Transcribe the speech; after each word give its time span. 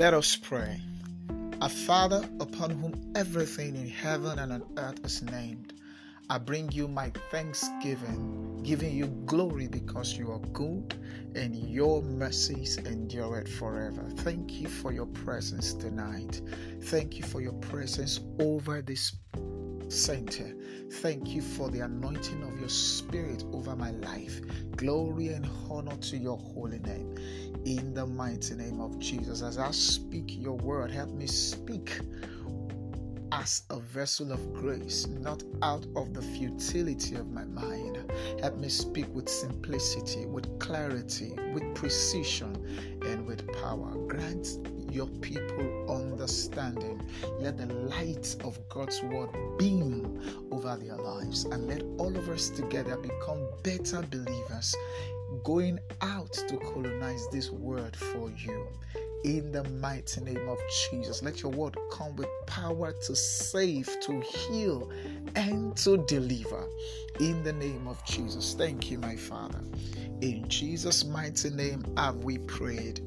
Let 0.00 0.14
us 0.14 0.34
pray. 0.34 0.80
Our 1.60 1.68
Father, 1.68 2.26
upon 2.40 2.70
whom 2.70 3.12
everything 3.14 3.76
in 3.76 3.86
heaven 3.86 4.38
and 4.38 4.50
on 4.50 4.62
earth 4.78 5.04
is 5.04 5.20
named, 5.20 5.74
I 6.30 6.38
bring 6.38 6.72
you 6.72 6.88
my 6.88 7.12
thanksgiving, 7.30 8.62
giving 8.62 8.96
you 8.96 9.08
glory 9.26 9.68
because 9.68 10.16
you 10.16 10.32
are 10.32 10.38
good 10.54 10.94
and 11.34 11.54
your 11.54 12.00
mercies 12.00 12.78
endure 12.78 13.40
it 13.40 13.48
forever. 13.50 14.02
Thank 14.16 14.54
you 14.54 14.68
for 14.68 14.90
your 14.90 15.04
presence 15.04 15.74
tonight. 15.74 16.40
Thank 16.84 17.18
you 17.18 17.22
for 17.22 17.42
your 17.42 17.58
presence 17.60 18.20
over 18.38 18.80
this 18.80 19.12
center. 19.90 20.54
Thank 20.90 21.28
you 21.28 21.42
for 21.42 21.68
the 21.70 21.80
anointing 21.80 22.42
of 22.42 22.58
your 22.58 22.68
spirit 22.68 23.44
over 23.52 23.76
my 23.76 23.90
life. 23.92 24.40
Glory 24.76 25.28
and 25.28 25.48
honor 25.68 25.96
to 25.96 26.16
your 26.16 26.38
holy 26.38 26.78
name. 26.80 27.14
In 27.64 27.94
the 27.94 28.06
mighty 28.06 28.54
name 28.54 28.80
of 28.80 28.98
Jesus, 28.98 29.42
as 29.42 29.58
I 29.58 29.70
speak 29.70 30.36
your 30.40 30.56
word, 30.56 30.90
help 30.90 31.10
me 31.10 31.26
speak 31.26 32.00
as 33.32 33.62
a 33.70 33.78
vessel 33.78 34.32
of 34.32 34.52
grace, 34.54 35.06
not 35.06 35.42
out 35.62 35.86
of 35.96 36.14
the 36.14 36.22
futility 36.22 37.14
of 37.16 37.30
my 37.30 37.44
mind. 37.44 38.10
Help 38.40 38.58
me 38.58 38.68
speak 38.68 39.06
with 39.14 39.28
simplicity, 39.28 40.26
with 40.26 40.58
clarity, 40.58 41.32
with 41.52 41.74
precision, 41.74 42.54
and 43.02 43.26
with 43.26 43.46
power. 43.62 43.94
Grant 44.08 44.58
your 44.90 45.06
people 45.06 45.90
understanding. 45.90 47.00
Let 47.38 47.58
the 47.58 47.72
light 47.74 48.36
of 48.44 48.58
God's 48.68 49.02
word 49.02 49.30
beam 49.58 50.20
over 50.50 50.76
their 50.76 50.96
lives 50.96 51.44
and 51.44 51.66
let 51.66 51.82
all 51.98 52.16
of 52.16 52.28
us 52.28 52.50
together 52.50 52.96
become 52.96 53.46
better 53.62 54.02
believers 54.02 54.74
going 55.44 55.78
out 56.00 56.32
to 56.32 56.56
colonize 56.58 57.28
this 57.28 57.50
world 57.50 57.96
for 57.96 58.30
you. 58.30 58.66
In 59.24 59.52
the 59.52 59.64
mighty 59.64 60.22
name 60.22 60.48
of 60.48 60.58
Jesus, 60.90 61.22
let 61.22 61.42
your 61.42 61.52
word 61.52 61.76
come 61.92 62.16
with 62.16 62.28
power 62.46 62.92
to 63.06 63.14
save, 63.14 63.86
to 64.00 64.18
heal, 64.20 64.90
and 65.36 65.76
to 65.76 65.98
deliver. 66.06 66.66
In 67.20 67.44
the 67.44 67.52
name 67.52 67.86
of 67.86 68.02
Jesus. 68.06 68.54
Thank 68.54 68.90
you, 68.90 68.98
my 68.98 69.16
Father. 69.16 69.60
In 70.22 70.48
Jesus' 70.48 71.04
mighty 71.04 71.50
name 71.50 71.84
have 71.98 72.16
we 72.24 72.38
prayed. 72.38 73.00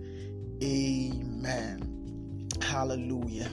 Amen. 0.63 2.47
Hallelujah. 2.61 3.51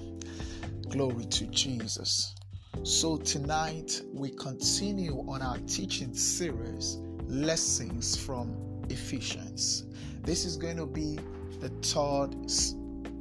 Glory 0.91 1.25
to 1.25 1.47
Jesus. 1.47 2.35
So, 2.83 3.17
tonight 3.17 4.03
we 4.13 4.31
continue 4.31 5.25
on 5.29 5.41
our 5.41 5.59
teaching 5.61 6.13
series, 6.13 6.99
Lessons 7.27 8.17
from 8.17 8.55
Ephesians. 8.91 9.87
This 10.23 10.45
is 10.45 10.59
going 10.59 10.77
to 10.77 10.87
be 10.87 11.19
the 11.61 11.69
third 11.83 12.35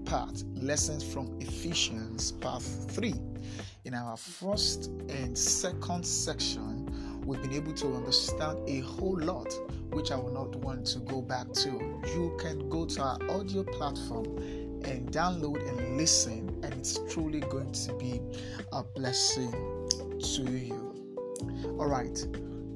part, 0.05 0.43
Lessons 0.55 1.03
from 1.03 1.37
Ephesians, 1.41 2.31
part 2.31 2.63
3. 2.63 3.13
In 3.83 3.93
our 3.93 4.15
first 4.15 4.87
and 5.09 5.37
second 5.37 6.05
section, 6.05 7.21
we've 7.25 7.41
been 7.41 7.53
able 7.53 7.73
to 7.73 7.93
understand 7.95 8.57
a 8.67 8.79
whole 8.79 9.19
lot 9.19 9.53
which 9.91 10.11
I 10.11 10.15
will 10.15 10.31
not 10.31 10.55
want 10.57 10.85
to 10.87 10.99
go 10.99 11.21
back 11.21 11.51
to. 11.53 11.69
You 11.69 12.37
can 12.39 12.69
go 12.69 12.85
to 12.85 13.01
our 13.01 13.17
audio 13.29 13.63
platform 13.63 14.25
and 14.85 15.11
download 15.11 15.67
and 15.67 15.97
listen, 15.97 16.49
and 16.63 16.73
it's 16.73 16.99
truly 17.11 17.41
going 17.41 17.73
to 17.73 17.93
be 17.93 18.21
a 18.71 18.83
blessing 18.83 19.51
to 20.21 20.43
you. 20.43 20.95
All 21.77 21.87
right, 21.87 22.25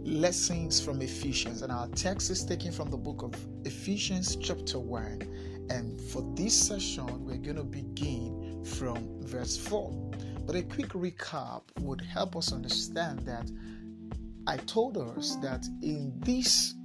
lessons 0.04 0.82
from 0.82 1.02
Ephesians, 1.02 1.62
and 1.62 1.72
our 1.72 1.88
text 1.90 2.30
is 2.30 2.44
taken 2.44 2.72
from 2.74 2.90
the 2.90 2.98
book 2.98 3.24
of 3.24 3.34
Ephesians, 3.64 4.36
chapter 4.36 4.80
1. 4.80 5.53
And 5.74 6.00
for 6.00 6.22
this 6.36 6.54
session, 6.54 7.26
we're 7.26 7.38
going 7.38 7.56
to 7.56 7.64
begin 7.64 8.64
from 8.64 9.24
verse 9.24 9.58
4. 9.58 10.12
But 10.46 10.56
a 10.56 10.62
quick 10.62 10.90
recap 10.90 11.64
would 11.80 12.00
help 12.00 12.36
us 12.36 12.54
understand 12.54 13.22
that 13.22 13.50
I 14.46 14.58
told 14.58 15.00
us 15.00 15.36
that 15.38 15.66
in 15.82 16.14
this 16.20 16.76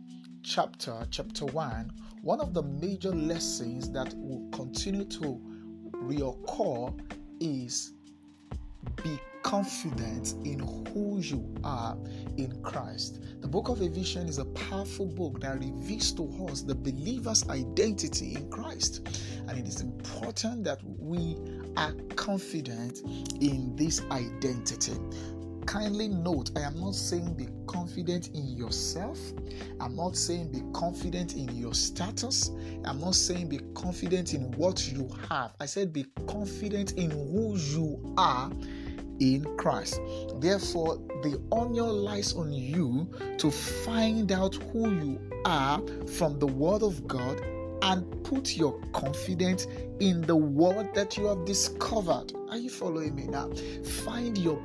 chapter, 0.42 1.06
chapter 1.10 1.44
1, 1.44 1.90
one 2.22 2.40
of 2.40 2.54
the 2.54 2.62
major 2.62 3.10
lessons 3.10 3.90
that 3.90 4.14
will 4.16 4.48
continue 4.52 5.04
to 5.04 5.38
reoccur 5.92 6.98
is 7.40 7.92
be 9.02 9.18
confident 9.42 10.34
in 10.44 10.58
who 10.92 11.20
you 11.20 11.54
are 11.64 11.96
in 12.36 12.60
Christ. 12.62 13.20
The 13.40 13.48
book 13.48 13.68
of 13.68 13.80
Ephesians 13.80 14.30
is 14.30 14.38
a 14.38 14.44
powerful 14.46 15.06
book 15.06 15.40
that 15.40 15.58
reveals 15.58 16.12
to 16.12 16.24
us 16.48 16.62
the 16.62 16.74
believer's 16.74 17.48
identity 17.48 18.34
in 18.34 18.50
Christ. 18.50 19.06
And 19.48 19.58
it 19.58 19.66
is 19.66 19.80
important 19.80 20.64
that 20.64 20.80
we 20.84 21.36
are 21.76 21.92
confident 22.16 23.00
in 23.40 23.74
this 23.76 24.02
identity 24.10 24.94
kindly 25.68 26.08
note 26.08 26.50
I 26.56 26.60
am 26.60 26.80
not 26.80 26.94
saying 26.94 27.34
be 27.34 27.46
confident 27.66 28.28
in 28.28 28.56
yourself. 28.56 29.18
I'm 29.78 29.94
not 29.94 30.16
saying 30.16 30.50
be 30.50 30.62
confident 30.72 31.34
in 31.34 31.54
your 31.54 31.74
status. 31.74 32.50
I'm 32.86 32.98
not 32.98 33.14
saying 33.14 33.50
be 33.50 33.60
confident 33.74 34.32
in 34.32 34.50
what 34.52 34.90
you 34.90 35.10
have. 35.28 35.52
I 35.60 35.66
said 35.66 35.92
be 35.92 36.06
confident 36.26 36.92
in 36.92 37.10
who 37.10 37.58
you 37.58 38.14
are 38.16 38.50
in 39.20 39.44
Christ. 39.58 40.00
Therefore, 40.40 40.96
the 41.22 41.38
honor 41.52 41.82
lies 41.82 42.32
on 42.32 42.50
you 42.50 43.06
to 43.36 43.50
find 43.50 44.32
out 44.32 44.54
who 44.72 44.90
you 44.90 45.20
are 45.44 45.82
from 46.16 46.38
the 46.38 46.46
Word 46.46 46.82
of 46.82 47.06
God 47.06 47.42
and 47.82 48.24
put 48.24 48.56
your 48.56 48.80
confidence 48.92 49.66
in 50.00 50.22
the 50.22 50.36
Word 50.36 50.94
that 50.94 51.18
you 51.18 51.26
have 51.26 51.44
discovered. 51.44 52.32
Are 52.48 52.56
you 52.56 52.70
following 52.70 53.14
me 53.14 53.26
now? 53.26 53.50
Find 54.04 54.38
your 54.38 54.58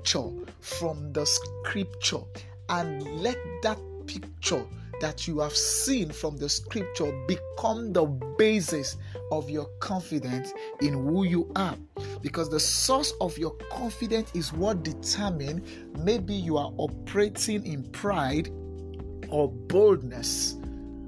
picture 0.00 0.30
from 0.60 1.12
the 1.12 1.26
scripture 1.26 2.20
and 2.70 3.02
let 3.20 3.36
that 3.62 3.78
picture 4.06 4.64
that 5.00 5.28
you 5.28 5.38
have 5.40 5.54
seen 5.54 6.10
from 6.10 6.38
the 6.38 6.48
scripture 6.48 7.12
become 7.28 7.92
the 7.92 8.04
basis 8.38 8.96
of 9.30 9.50
your 9.50 9.66
confidence 9.80 10.52
in 10.80 10.94
who 10.94 11.24
you 11.24 11.50
are. 11.56 11.76
Because 12.22 12.48
the 12.48 12.60
source 12.60 13.12
of 13.20 13.36
your 13.36 13.52
confidence 13.70 14.30
is 14.34 14.52
what 14.54 14.82
determine 14.82 15.62
maybe 16.02 16.34
you 16.34 16.56
are 16.56 16.72
operating 16.78 17.64
in 17.66 17.82
pride 17.90 18.48
or 19.28 19.50
boldness. 19.50 20.56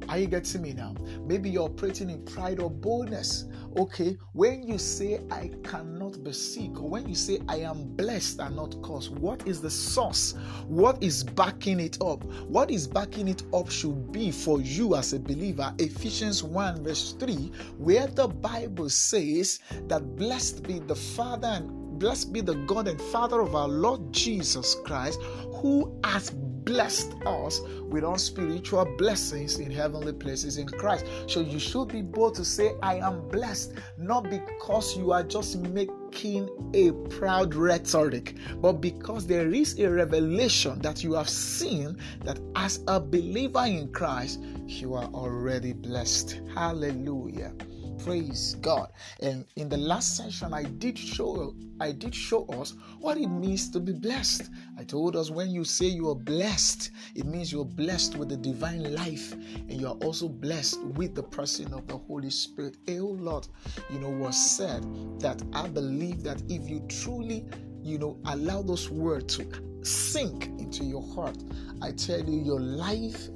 Are 0.08 0.18
you 0.18 0.26
getting 0.26 0.60
me 0.62 0.74
now? 0.74 0.94
Maybe 1.26 1.48
you're 1.48 1.64
operating 1.64 2.10
in 2.10 2.22
pride 2.26 2.60
or 2.60 2.70
boldness 2.70 3.46
Okay, 3.74 4.18
when 4.34 4.62
you 4.62 4.76
say 4.76 5.20
I 5.30 5.50
cannot 5.64 6.22
be 6.22 6.32
sick, 6.34 6.78
or 6.78 6.90
when 6.90 7.08
you 7.08 7.14
say 7.14 7.38
I 7.48 7.60
am 7.60 7.84
blessed 7.96 8.40
and 8.40 8.56
not 8.56 8.80
cursed, 8.82 9.12
what 9.12 9.48
is 9.48 9.62
the 9.62 9.70
source? 9.70 10.34
What 10.66 11.02
is 11.02 11.24
backing 11.24 11.80
it 11.80 11.96
up? 12.02 12.22
What 12.48 12.70
is 12.70 12.86
backing 12.86 13.28
it 13.28 13.42
up 13.54 13.70
should 13.70 14.12
be 14.12 14.30
for 14.30 14.60
you 14.60 14.94
as 14.94 15.14
a 15.14 15.18
believer. 15.18 15.72
Ephesians 15.78 16.42
1, 16.42 16.84
verse 16.84 17.12
3, 17.18 17.50
where 17.78 18.08
the 18.08 18.28
Bible 18.28 18.90
says 18.90 19.60
that 19.88 20.16
blessed 20.16 20.64
be 20.64 20.78
the 20.80 20.96
Father 20.96 21.48
and 21.48 21.98
blessed 21.98 22.32
be 22.32 22.42
the 22.42 22.54
God 22.66 22.88
and 22.88 23.00
Father 23.00 23.40
of 23.40 23.54
our 23.54 23.68
Lord 23.68 24.12
Jesus 24.12 24.74
Christ, 24.84 25.18
who 25.62 25.98
has 26.04 26.30
blessed 26.64 27.14
us 27.26 27.60
with 27.88 28.04
all 28.04 28.18
spiritual 28.18 28.84
blessings 28.96 29.58
in 29.58 29.70
heavenly 29.70 30.12
places 30.12 30.58
in 30.58 30.66
Christ. 30.66 31.06
So 31.26 31.40
you 31.40 31.58
should 31.58 31.88
be 31.88 32.02
bold 32.02 32.34
to 32.36 32.44
say, 32.44 32.72
I 32.82 32.96
am 32.96 33.28
blessed, 33.28 33.74
not 33.98 34.30
because 34.30 34.96
you 34.96 35.12
are 35.12 35.22
just 35.22 35.58
making 35.58 36.48
a 36.74 36.92
proud 37.08 37.54
rhetoric, 37.54 38.36
but 38.56 38.74
because 38.74 39.26
there 39.26 39.52
is 39.52 39.78
a 39.78 39.90
revelation 39.90 40.80
that 40.80 41.02
you 41.02 41.14
have 41.14 41.28
seen 41.28 41.96
that 42.24 42.40
as 42.56 42.82
a 42.88 43.00
believer 43.00 43.64
in 43.64 43.92
Christ, 43.92 44.40
you 44.66 44.94
are 44.94 45.08
already 45.14 45.72
blessed. 45.72 46.40
Hallelujah. 46.54 47.52
Praise 47.98 48.56
God. 48.60 48.92
And 49.20 49.44
in 49.56 49.68
the 49.68 49.76
last 49.76 50.16
session, 50.16 50.52
I 50.52 50.64
did 50.64 50.98
show 50.98 51.54
I 51.80 51.92
did 51.92 52.14
show 52.14 52.46
us 52.46 52.74
what 53.00 53.16
it 53.16 53.26
means 53.26 53.68
to 53.70 53.80
be 53.80 53.92
blessed. 53.92 54.50
I 54.78 54.84
told 54.84 55.16
us 55.16 55.30
when 55.30 55.50
you 55.50 55.64
say 55.64 55.86
you 55.86 56.10
are 56.10 56.14
blessed, 56.14 56.90
it 57.16 57.26
means 57.26 57.50
you're 57.50 57.64
blessed 57.64 58.16
with 58.16 58.28
the 58.28 58.36
divine 58.36 58.94
life, 58.94 59.32
and 59.32 59.72
you 59.72 59.88
are 59.88 59.96
also 59.96 60.28
blessed 60.28 60.80
with 60.80 61.14
the 61.14 61.24
person 61.24 61.74
of 61.74 61.88
the 61.88 61.96
Holy 61.96 62.30
Spirit. 62.30 62.76
A 62.86 62.98
whole 62.98 63.16
lot, 63.16 63.48
you 63.90 63.98
know, 63.98 64.10
was 64.10 64.36
said 64.36 64.84
that 65.20 65.42
I 65.52 65.66
believe 65.68 66.22
that 66.22 66.42
if 66.48 66.68
you 66.68 66.84
truly, 66.88 67.44
you 67.82 67.98
know, 67.98 68.18
allow 68.26 68.62
those 68.62 68.88
words 68.88 69.36
to 69.38 69.48
sink 69.82 70.46
into 70.58 70.84
your 70.84 71.02
heart, 71.14 71.38
I 71.80 71.90
tell 71.92 72.20
you, 72.20 72.40
your 72.42 72.60
life 72.60 73.28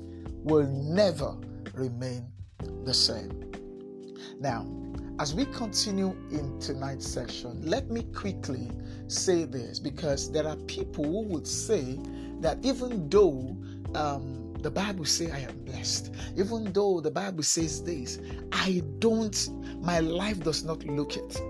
will 0.44 0.66
never 0.68 1.36
remain 1.74 2.26
the 2.84 2.94
same. 2.94 3.45
Now, 4.40 4.66
as 5.18 5.34
we 5.34 5.46
continue 5.46 6.16
in 6.30 6.58
tonight's 6.60 7.06
session, 7.06 7.60
let 7.62 7.90
me 7.90 8.02
quickly 8.14 8.70
say 9.08 9.44
this 9.44 9.78
because 9.78 10.30
there 10.30 10.46
are 10.46 10.56
people 10.66 11.04
who 11.04 11.22
would 11.22 11.46
say 11.46 11.98
that 12.40 12.58
even 12.62 13.08
though 13.08 13.56
um, 13.94 14.46
the 14.62 14.70
Bible 14.70 15.04
says 15.04 15.30
I 15.30 15.40
am 15.40 15.58
blessed. 15.64 16.12
Even 16.36 16.72
though 16.72 17.00
the 17.00 17.10
Bible 17.10 17.42
says 17.42 17.82
this, 17.82 18.18
I 18.52 18.82
don't, 18.98 19.48
my 19.80 20.00
life 20.00 20.40
does 20.42 20.64
not 20.64 20.84
look 20.84 21.16
it. 21.16 21.40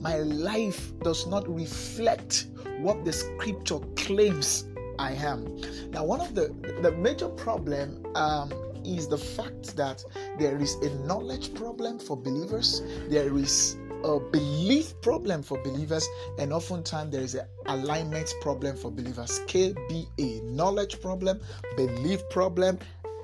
My 0.00 0.18
life 0.18 0.92
does 1.00 1.26
not 1.26 1.48
reflect 1.48 2.46
what 2.80 3.04
the 3.04 3.12
scripture 3.12 3.78
claims 3.96 4.64
I 4.98 5.12
am. 5.12 5.60
Now, 5.90 6.04
one 6.04 6.20
of 6.20 6.34
the 6.34 6.48
the 6.82 6.92
major 6.92 7.28
problem 7.28 8.04
um, 8.14 8.52
is 8.96 9.08
the 9.08 9.18
fact 9.18 9.76
that 9.76 10.04
there 10.38 10.58
is 10.60 10.74
a 10.76 10.90
knowledge 11.06 11.54
problem 11.54 11.98
for 11.98 12.16
believers. 12.16 12.82
There 13.08 13.36
is 13.36 13.76
a 14.04 14.18
belief 14.18 14.98
problem 15.00 15.42
for 15.42 15.58
believers, 15.62 16.08
and 16.38 16.52
oftentimes 16.52 17.12
there 17.12 17.22
is 17.22 17.34
an 17.34 17.46
alignment 17.66 18.32
problem 18.40 18.76
for 18.76 18.90
believers. 18.90 19.40
KBA 19.46 20.44
knowledge 20.44 21.00
problem, 21.00 21.40
belief 21.76 22.20
problem, 22.30 22.78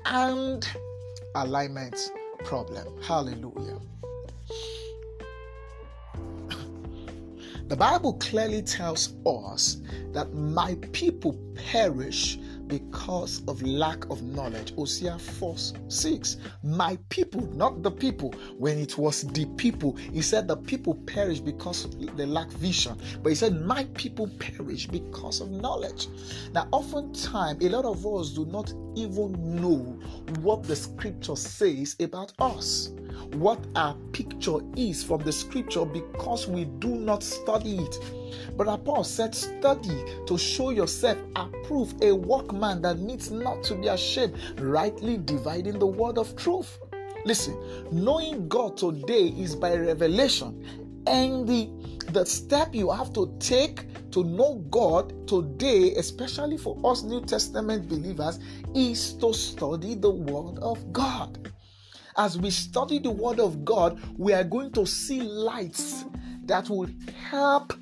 and 0.05 0.67
alignment 1.35 2.11
problem. 2.43 2.87
Hallelujah. 3.01 3.79
The 7.67 7.75
Bible 7.75 8.13
clearly 8.13 8.61
tells 8.61 9.15
us 9.25 9.77
that 10.11 10.31
my 10.35 10.75
people 10.91 11.35
perish 11.71 12.37
because 12.67 13.41
of 13.47 13.61
lack 13.61 14.05
of 14.09 14.21
knowledge. 14.23 14.73
Hosea 14.75 15.17
4 15.17 15.55
6. 15.87 16.37
My 16.63 16.97
people, 17.09 17.41
not 17.53 17.83
the 17.83 17.91
people. 17.91 18.33
When 18.57 18.77
it 18.77 18.97
was 18.97 19.23
the 19.23 19.45
people, 19.57 19.95
he 19.95 20.21
said 20.21 20.47
the 20.47 20.57
people 20.57 20.95
perish 21.05 21.39
because 21.39 21.87
they 22.15 22.25
lack 22.25 22.49
vision. 22.51 22.97
But 23.21 23.29
he 23.29 23.35
said, 23.35 23.61
My 23.61 23.85
people 23.93 24.27
perish 24.39 24.87
because 24.87 25.41
of 25.41 25.51
knowledge. 25.51 26.07
Now, 26.53 26.67
oftentimes, 26.71 27.63
a 27.63 27.69
lot 27.69 27.85
of 27.85 28.05
us 28.05 28.31
do 28.31 28.45
not 28.45 28.73
even 28.95 29.61
know 29.61 29.99
what 30.41 30.63
the 30.63 30.75
scripture 30.75 31.35
says 31.35 31.95
about 31.99 32.33
us 32.39 32.91
what 33.33 33.59
our 33.75 33.95
picture 34.11 34.59
is 34.75 35.03
from 35.03 35.21
the 35.23 35.31
scripture 35.31 35.85
because 35.85 36.47
we 36.47 36.65
do 36.65 36.89
not 36.89 37.23
study 37.23 37.77
it. 37.77 37.99
But 38.57 38.83
Paul 38.85 39.03
said, 39.03 39.35
Study 39.35 40.03
to 40.25 40.37
show 40.37 40.69
yourself 40.69 41.17
approved, 41.35 42.03
a 42.03 42.13
workman 42.13 42.81
that 42.83 42.99
needs 42.99 43.31
not 43.31 43.63
to 43.65 43.75
be 43.75 43.87
ashamed, 43.87 44.35
rightly 44.59 45.17
dividing 45.17 45.79
the 45.79 45.87
word 45.87 46.17
of 46.17 46.35
truth. 46.35 46.79
Listen, 47.25 47.57
knowing 47.91 48.47
God 48.47 48.77
today 48.77 49.29
is 49.37 49.55
by 49.55 49.75
revelation, 49.75 51.03
and 51.07 51.47
the 51.47 51.69
the 52.11 52.25
step 52.25 52.73
you 52.73 52.91
have 52.91 53.11
to 53.13 53.35
take 53.39 53.87
to 54.11 54.23
know 54.23 54.63
God 54.69 55.27
today, 55.27 55.93
especially 55.95 56.57
for 56.57 56.79
us 56.85 57.03
New 57.03 57.21
Testament 57.25 57.89
believers, 57.89 58.39
is 58.73 59.13
to 59.15 59.33
study 59.33 59.95
the 59.95 60.09
Word 60.09 60.59
of 60.59 60.93
God 60.93 61.51
as 62.17 62.37
we 62.37 62.49
study 62.49 62.99
the 62.99 63.11
Word 63.11 63.39
of 63.39 63.65
God, 63.65 63.99
we 64.17 64.33
are 64.33 64.43
going 64.43 64.71
to 64.71 64.85
see 64.85 65.21
lights 65.21 66.05
that 66.45 66.69
will 66.69 66.89
help 67.29 67.73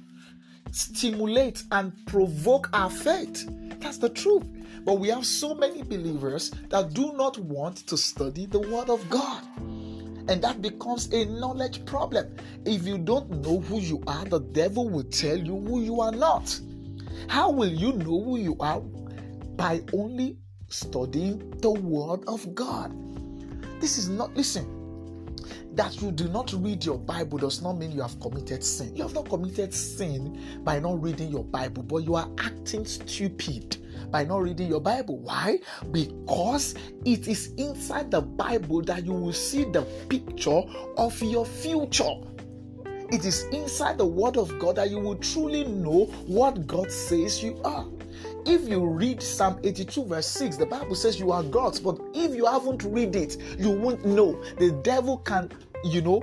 stimulate 0.71 1.63
and 1.71 1.93
provoke 2.07 2.69
our 2.73 2.89
faith. 2.89 3.47
That's 3.79 3.97
the 3.97 4.09
truth. 4.09 4.43
But 4.85 4.95
we 4.95 5.09
have 5.09 5.25
so 5.25 5.53
many 5.53 5.83
believers 5.83 6.51
that 6.69 6.93
do 6.93 7.13
not 7.13 7.37
want 7.37 7.77
to 7.87 7.97
study 7.97 8.45
the 8.45 8.59
Word 8.59 8.89
of 8.89 9.07
God. 9.09 9.43
And 10.27 10.41
that 10.41 10.61
becomes 10.61 11.11
a 11.13 11.25
knowledge 11.25 11.85
problem. 11.85 12.35
If 12.65 12.87
you 12.87 12.97
don't 12.97 13.29
know 13.41 13.59
who 13.59 13.79
you 13.79 14.01
are, 14.07 14.25
the 14.25 14.39
devil 14.39 14.89
will 14.89 15.03
tell 15.03 15.37
you 15.37 15.59
who 15.59 15.81
you 15.81 16.01
are 16.01 16.11
not. 16.11 16.59
How 17.27 17.51
will 17.51 17.71
you 17.71 17.93
know 17.93 18.23
who 18.23 18.37
you 18.37 18.55
are? 18.59 18.79
By 18.79 19.83
only 19.93 20.37
studying 20.69 21.51
the 21.59 21.71
Word 21.71 22.23
of 22.27 22.55
God. 22.55 22.91
This 23.83 23.97
is 23.97 24.07
not, 24.07 24.33
listen, 24.33 24.65
that 25.73 26.01
you 26.01 26.09
do 26.13 26.29
not 26.29 26.53
read 26.53 26.85
your 26.85 26.97
Bible 26.97 27.37
does 27.37 27.61
not 27.61 27.73
mean 27.77 27.91
you 27.91 28.01
have 28.01 28.17
committed 28.21 28.63
sin. 28.63 28.95
You 28.95 29.03
have 29.03 29.13
not 29.13 29.27
committed 29.27 29.73
sin 29.73 30.41
by 30.63 30.79
not 30.79 31.01
reading 31.01 31.29
your 31.29 31.43
Bible, 31.43 31.83
but 31.83 31.97
you 31.97 32.15
are 32.15 32.29
acting 32.37 32.85
stupid 32.85 33.75
by 34.09 34.23
not 34.23 34.41
reading 34.41 34.69
your 34.69 34.79
Bible. 34.79 35.17
Why? 35.17 35.59
Because 35.91 36.75
it 37.03 37.27
is 37.27 37.47
inside 37.57 38.09
the 38.09 38.21
Bible 38.21 38.83
that 38.83 39.05
you 39.05 39.11
will 39.11 39.33
see 39.33 39.65
the 39.65 39.81
picture 40.07 40.61
of 40.95 41.21
your 41.21 41.45
future. 41.45 42.21
It 43.11 43.25
is 43.25 43.43
inside 43.51 43.97
the 43.97 44.05
Word 44.05 44.37
of 44.37 44.57
God 44.59 44.77
that 44.77 44.91
you 44.91 44.99
will 44.99 45.17
truly 45.17 45.65
know 45.65 46.05
what 46.25 46.67
God 46.67 46.89
says 46.89 47.43
you 47.43 47.59
are. 47.65 47.85
If 48.45 48.67
you 48.67 48.85
read 48.85 49.21
Psalm 49.21 49.59
82, 49.63 50.05
verse 50.05 50.27
6, 50.27 50.57
the 50.57 50.65
Bible 50.65 50.95
says 50.95 51.19
you 51.19 51.31
are 51.31 51.43
God's, 51.43 51.79
but 51.79 51.99
if 52.13 52.35
you 52.35 52.45
haven't 52.45 52.83
read 52.83 53.15
it, 53.15 53.37
you 53.57 53.69
won't 53.69 54.05
know. 54.05 54.41
The 54.57 54.71
devil 54.83 55.19
can, 55.19 55.49
you 55.85 56.01
know, 56.01 56.21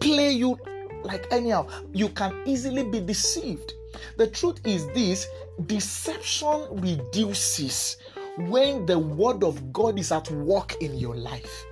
play 0.00 0.30
you 0.32 0.58
like 1.02 1.26
anyhow. 1.30 1.68
You 1.92 2.10
can 2.10 2.42
easily 2.44 2.84
be 2.84 3.00
deceived. 3.00 3.72
The 4.16 4.26
truth 4.26 4.60
is 4.66 4.86
this 4.88 5.26
deception 5.66 6.66
reduces 6.72 7.96
when 8.36 8.84
the 8.84 8.98
word 8.98 9.44
of 9.44 9.72
God 9.72 9.98
is 9.98 10.12
at 10.12 10.30
work 10.30 10.74
in 10.82 10.98
your 10.98 11.16
life. 11.16 11.64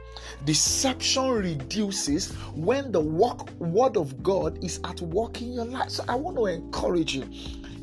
Deception 0.44 1.30
reduces 1.30 2.32
when 2.54 2.90
the 2.90 3.00
work, 3.00 3.50
word 3.60 3.96
of 3.96 4.22
God 4.22 4.62
is 4.64 4.80
at 4.84 5.00
work 5.02 5.42
in 5.42 5.52
your 5.52 5.66
life. 5.66 5.90
So 5.90 6.04
I 6.08 6.14
want 6.14 6.36
to 6.38 6.46
encourage 6.46 7.14
you 7.14 7.28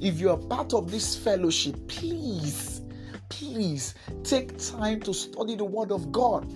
if 0.02 0.20
you 0.20 0.30
are 0.30 0.38
part 0.38 0.74
of 0.74 0.92
this 0.92 1.16
fellowship, 1.16 1.76
please, 1.88 2.82
please 3.30 3.96
take 4.24 4.58
time 4.58 5.00
to 5.02 5.14
study 5.14 5.56
the 5.56 5.66
Word 5.66 5.92
of 5.92 6.12
God. 6.12 6.52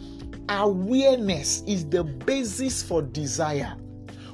Awareness 0.49 1.61
is 1.67 1.87
the 1.89 2.03
basis 2.03 2.83
for 2.83 3.01
desire. 3.01 3.75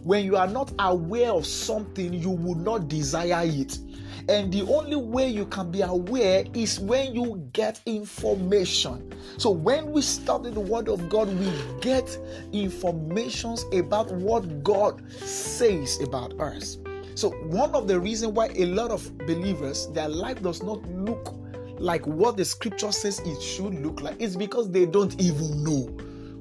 When 0.03 0.25
you 0.25 0.37
are 0.37 0.47
not 0.47 0.71
aware 0.79 1.31
of 1.31 1.45
something, 1.45 2.13
you 2.13 2.29
will 2.29 2.55
not 2.55 2.87
desire 2.87 3.43
it. 3.45 3.79
And 4.27 4.53
the 4.53 4.61
only 4.61 4.95
way 4.95 5.27
you 5.27 5.45
can 5.47 5.71
be 5.71 5.81
aware 5.81 6.45
is 6.53 6.79
when 6.79 7.15
you 7.15 7.49
get 7.51 7.81
information. 7.85 9.11
So 9.37 9.49
when 9.49 9.91
we 9.91 10.03
study 10.03 10.51
the 10.51 10.59
Word 10.59 10.87
of 10.87 11.09
God, 11.09 11.27
we 11.39 11.51
get 11.81 12.17
informations 12.53 13.65
about 13.73 14.11
what 14.11 14.63
God 14.63 15.01
says 15.11 15.99
about 16.01 16.39
us. 16.39 16.77
So, 17.19 17.31
one 17.31 17.75
of 17.75 17.85
the 17.85 17.99
reasons 17.99 18.31
why 18.31 18.47
a 18.55 18.63
lot 18.63 18.91
of 18.91 19.17
believers, 19.17 19.87
their 19.87 20.07
life 20.07 20.41
does 20.41 20.63
not 20.63 20.81
look 20.87 21.35
like 21.77 22.07
what 22.07 22.37
the 22.37 22.45
scripture 22.45 22.93
says 22.93 23.19
it 23.25 23.41
should 23.41 23.73
look 23.83 23.99
like 23.99 24.21
is 24.21 24.37
because 24.37 24.71
they 24.71 24.85
don't 24.85 25.19
even 25.19 25.61
know 25.61 25.81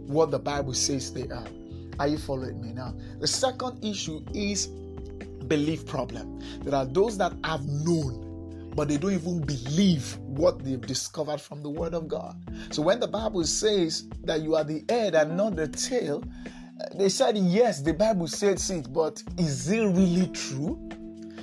what 0.06 0.30
the 0.30 0.38
Bible 0.38 0.74
says 0.74 1.12
they 1.12 1.26
are. 1.30 1.48
Are 1.98 2.06
you 2.06 2.16
following 2.16 2.60
me 2.62 2.74
now? 2.74 2.94
The 3.18 3.26
second 3.26 3.84
issue 3.84 4.24
is 4.32 4.68
belief 5.48 5.84
problem. 5.84 6.38
There 6.60 6.76
are 6.76 6.86
those 6.86 7.18
that 7.18 7.32
have 7.42 7.66
known, 7.66 8.70
but 8.76 8.86
they 8.86 8.98
don't 8.98 9.14
even 9.14 9.40
believe 9.40 10.16
what 10.18 10.62
they've 10.62 10.80
discovered 10.80 11.40
from 11.40 11.60
the 11.60 11.70
Word 11.70 11.92
of 11.92 12.06
God. 12.06 12.36
So 12.70 12.82
when 12.82 13.00
the 13.00 13.08
Bible 13.08 13.42
says 13.42 14.06
that 14.22 14.42
you 14.42 14.54
are 14.54 14.62
the 14.62 14.84
head 14.88 15.16
and 15.16 15.36
not 15.36 15.56
the 15.56 15.66
tail, 15.66 16.22
they 16.94 17.08
said, 17.08 17.36
yes, 17.36 17.80
the 17.80 17.92
Bible 17.92 18.28
says 18.28 18.70
it, 18.70 18.92
but 18.92 19.22
is 19.36 19.70
it 19.70 19.80
really 19.80 20.28
true? 20.28 20.78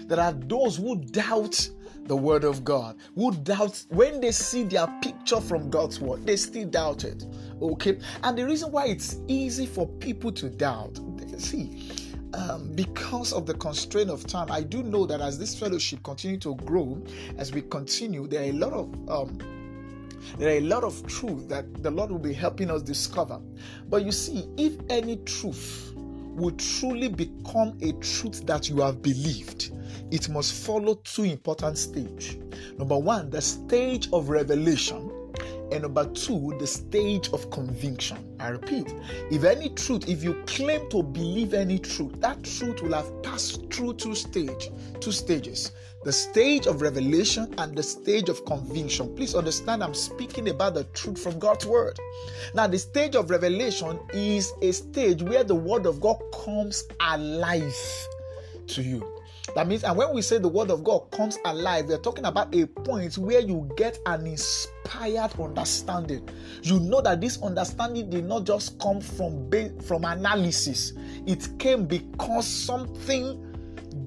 There 0.08 0.20
are 0.20 0.34
those 0.34 0.77
who 0.77 0.98
doubt 0.98 1.70
the 2.04 2.15
word 2.15 2.44
of 2.44 2.63
God, 2.63 2.98
who 3.15 3.32
doubt 3.32 3.84
when 3.89 4.22
they 4.22 4.32
see 4.32 4.63
their 4.63 4.88
picture 5.01 5.42
from 5.42 5.70
God's 5.70 6.00
word, 6.00 6.25
they 6.25 6.36
still 6.36 6.68
doubt 6.68 7.04
it. 7.04 7.25
Okay, 7.62 8.00
and 8.24 8.38
the 8.38 8.46
reason 8.46 8.72
why 8.72 8.88
it's 8.88 9.18
easy 9.27 9.65
for 9.65 9.88
people 9.88 10.32
to 10.34 10.50
doubt, 10.50 11.00
see, 11.38 11.89
um, 12.36 12.72
because 12.74 13.34
of 13.34 13.46
the 13.46 13.54
constraint 13.56 14.10
of 14.10 14.27
time, 14.27 14.51
I 14.51 14.62
do 14.62 14.84
know 14.84 15.06
that 15.06 15.22
as 15.22 15.39
this 15.39 15.58
fellowship 15.58 16.04
continue 16.04 16.38
to 16.39 16.56
grow, 16.56 17.01
as 17.38 17.51
we 17.51 17.62
continue, 17.62 18.27
there 18.27 18.42
are 18.42 18.50
a 18.50 18.51
lot 18.51 18.74
of 18.74 19.10
um, 19.10 19.55
there 20.38 20.50
are 20.50 20.58
a 20.58 20.62
lot 20.62 20.84
of 20.84 21.05
truth 21.08 21.48
that 21.50 21.84
the 21.84 21.91
Lord 21.91 22.12
will 22.12 22.20
be 22.20 22.34
helping 22.34 22.70
us 22.72 22.82
discover. 22.82 23.39
But 23.89 24.03
you 24.03 24.12
see, 24.12 24.48
if 24.58 24.74
any 24.89 25.17
truth 25.17 25.94
will 25.96 26.51
truly 26.51 27.08
become 27.08 27.77
a 27.82 27.94
truth 27.94 28.46
that 28.46 28.70
you 28.70 28.82
have 28.82 29.01
believed, 29.01 29.72
it 30.12 30.29
must 30.29 30.65
follow 30.65 30.96
two 30.96 31.24
important 31.24 31.77
stages. 31.77 32.38
Number 32.77 32.98
one, 32.98 33.29
the 33.29 33.41
stage 33.41 34.10
of 34.12 34.29
revelation 34.29 35.10
and 35.72 35.81
number 35.81 36.05
two, 36.13 36.55
the 36.60 36.67
stage 36.67 37.29
of 37.34 37.50
conviction. 37.51 38.17
I 38.39 38.50
repeat, 38.50 38.93
if 39.31 39.43
any 39.43 39.69
truth, 39.69 40.07
if 40.07 40.24
you 40.24 40.36
claim 40.45 40.89
to 40.89 41.03
believe 41.03 41.53
any 41.53 41.79
truth, 41.79 42.19
that 42.22 42.43
truth 42.43 42.81
will 42.81 42.93
have 42.93 43.24
passed 43.24 43.72
through 43.72 43.95
two 43.95 44.15
stage, 44.15 44.69
two 45.00 45.12
stages. 45.12 45.72
The 46.03 46.12
stage 46.12 46.67
of 46.67 46.81
revelation 46.81 47.53
and 47.57 47.75
the 47.75 47.81
stage 47.81 48.29
of 48.29 48.45
conviction. 48.45 49.15
Please 49.15 49.34
understand, 49.34 49.84
I'm 49.84 49.95
speaking 49.95 50.50
about 50.50 50.75
the 50.75 50.84
truth 50.93 51.22
from 51.22 51.39
God's 51.39 51.65
word. 51.65 51.98
Now, 52.53 52.67
the 52.67 52.77
stage 52.77 53.15
of 53.15 53.31
revelation 53.31 54.00
is 54.13 54.53
a 54.62 54.72
stage 54.72 55.24
where 55.24 55.43
the 55.43 55.55
word 55.55 55.88
of 55.88 56.00
God 56.00 56.22
comes 56.31 56.84
alive 57.00 58.07
to 58.67 58.84
you. 58.84 59.14
That 59.54 59.68
means, 59.68 59.84
and 59.84 59.96
when 59.96 60.14
we 60.14 60.22
say 60.22 60.40
the 60.40 60.48
word 60.48 60.72
of 60.72 60.84
God 60.84 61.12
comes 61.12 61.38
alive, 61.46 61.86
we're 61.86 62.00
talking 62.00 62.25
about 62.25 62.54
a 62.56 62.66
point 62.66 63.18
where 63.18 63.40
you 63.40 63.70
get 63.78 64.00
an 64.06 64.25
inspired 64.25 65.40
understanding. 65.40 66.28
You 66.64 66.80
know 66.80 67.02
that 67.02 67.22
this 67.22 67.42
understanding 67.42 68.10
did 68.10 68.25
not 68.25 68.46
just 68.46 68.80
come 68.80 69.00
from 69.02 69.50
from 69.82 70.04
analysis; 70.04 70.94
it 71.28 71.48
came 71.60 71.86
because 71.86 72.48
something 72.48 73.42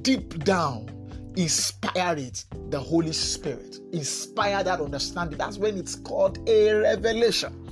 deep 0.03 0.43
down 0.45 0.91
inspired 1.37 2.19
it. 2.19 2.45
The 2.71 2.81
Holy 2.81 3.13
Spirit 3.13 3.79
inspired 3.93 4.67
that 4.67 4.81
understanding. 4.81 5.39
That's 5.39 5.57
when 5.57 5.79
it's 5.79 5.95
called 5.95 6.47
a 6.49 6.73
revelation. 6.73 7.65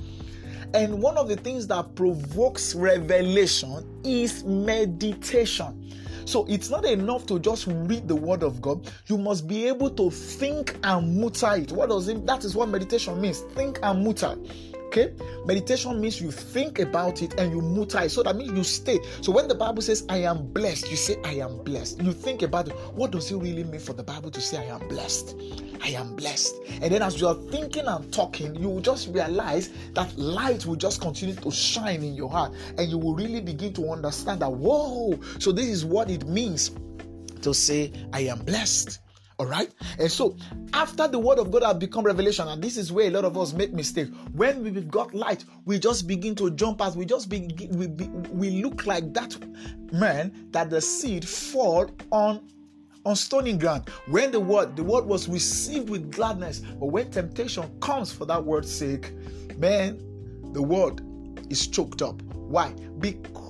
And 0.73 1.01
one 1.01 1.17
of 1.17 1.27
the 1.27 1.35
things 1.35 1.67
that 1.67 1.95
provokes 1.95 2.75
revelation 2.75 4.01
is 4.03 4.43
meditation. 4.43 5.83
So 6.27 6.45
it's 6.49 6.69
not 6.69 6.83
enough 6.83 7.25
to 7.27 7.39
just 7.39 7.67
read 7.67 8.05
the 8.05 8.15
word 8.15 8.43
of 8.43 8.61
God. 8.61 8.91
You 9.05 9.17
must 9.17 9.47
be 9.47 9.65
able 9.65 9.89
to 9.91 10.11
think 10.11 10.75
and 10.83 11.21
mutter 11.21 11.55
it. 11.55 11.71
What 11.71 11.87
does 11.87 12.09
it? 12.09 12.25
That 12.25 12.43
is 12.43 12.53
what 12.53 12.67
meditation 12.67 13.21
means. 13.21 13.39
Think 13.55 13.79
and 13.81 14.03
mutter. 14.03 14.35
Okay? 14.97 15.13
Meditation 15.45 16.01
means 16.01 16.19
you 16.19 16.31
think 16.31 16.79
about 16.79 17.21
it 17.21 17.39
and 17.39 17.51
you 17.51 17.61
mutter 17.61 17.99
it. 18.01 18.09
So 18.09 18.23
that 18.23 18.35
means 18.35 18.51
you 18.51 18.63
stay. 18.63 18.99
So 19.21 19.31
when 19.31 19.47
the 19.47 19.55
Bible 19.55 19.81
says, 19.81 20.05
I 20.09 20.17
am 20.17 20.47
blessed, 20.47 20.89
you 20.89 20.97
say, 20.97 21.17
I 21.23 21.33
am 21.33 21.63
blessed. 21.63 22.01
You 22.01 22.13
think 22.13 22.41
about 22.41 22.67
it. 22.67 22.73
What 22.93 23.11
does 23.11 23.31
it 23.31 23.37
really 23.37 23.63
mean 23.63 23.79
for 23.79 23.93
the 23.93 24.03
Bible 24.03 24.31
to 24.31 24.41
say, 24.41 24.57
I 24.57 24.75
am 24.75 24.87
blessed? 24.87 25.35
I 25.83 25.89
am 25.89 26.15
blessed. 26.15 26.55
And 26.81 26.91
then 26.91 27.01
as 27.01 27.21
you 27.21 27.27
are 27.27 27.35
thinking 27.51 27.85
and 27.85 28.11
talking, 28.11 28.55
you 28.55 28.69
will 28.69 28.81
just 28.81 29.09
realize 29.09 29.69
that 29.93 30.17
light 30.17 30.65
will 30.65 30.75
just 30.75 31.01
continue 31.01 31.35
to 31.35 31.51
shine 31.51 32.03
in 32.03 32.15
your 32.15 32.29
heart. 32.29 32.53
And 32.77 32.89
you 32.89 32.97
will 32.97 33.15
really 33.15 33.41
begin 33.41 33.73
to 33.73 33.91
understand 33.91 34.41
that, 34.41 34.51
whoa, 34.51 35.19
so 35.39 35.51
this 35.51 35.67
is 35.67 35.85
what 35.85 36.09
it 36.09 36.25
means 36.27 36.71
to 37.41 37.53
say, 37.53 37.91
I 38.13 38.21
am 38.21 38.39
blessed. 38.39 38.99
All 39.39 39.45
right. 39.45 39.71
And 39.99 40.11
so, 40.11 40.35
after 40.73 41.07
the 41.07 41.19
word 41.19 41.37
of 41.37 41.51
God 41.51 41.61
has 41.61 41.77
become 41.77 42.03
revelation, 42.03 42.47
and 42.47 42.61
this 42.61 42.75
is 42.75 42.91
where 42.91 43.07
a 43.07 43.11
lot 43.11 43.23
of 43.23 43.37
us 43.37 43.53
make 43.53 43.71
mistake. 43.71 44.09
When 44.33 44.63
we've 44.63 44.89
got 44.89 45.13
light, 45.13 45.45
we 45.65 45.77
just 45.77 46.07
begin 46.07 46.33
to 46.35 46.49
jump 46.51 46.81
as 46.81 46.97
we 46.97 47.05
just 47.05 47.29
begin, 47.29 47.69
we, 47.77 47.87
we 48.31 48.63
look 48.63 48.87
like 48.87 49.13
that 49.13 49.37
man 49.91 50.47
that 50.51 50.71
the 50.71 50.81
seed 50.81 51.27
fall 51.27 51.89
on 52.11 52.41
on 53.05 53.15
stony 53.15 53.53
ground. 53.53 53.89
When 54.07 54.31
the 54.31 54.39
word, 54.39 54.75
the 54.75 54.83
word 54.83 55.05
was 55.05 55.29
received 55.29 55.89
with 55.89 56.11
gladness, 56.11 56.59
but 56.59 56.87
when 56.87 57.09
temptation 57.09 57.69
comes 57.79 58.11
for 58.11 58.25
that 58.25 58.43
word's 58.43 58.73
sake, 58.75 59.13
man, 59.57 59.97
the 60.51 60.61
word 60.61 61.01
is 61.49 61.67
choked 61.67 62.01
up. 62.01 62.21
Why? 62.33 62.73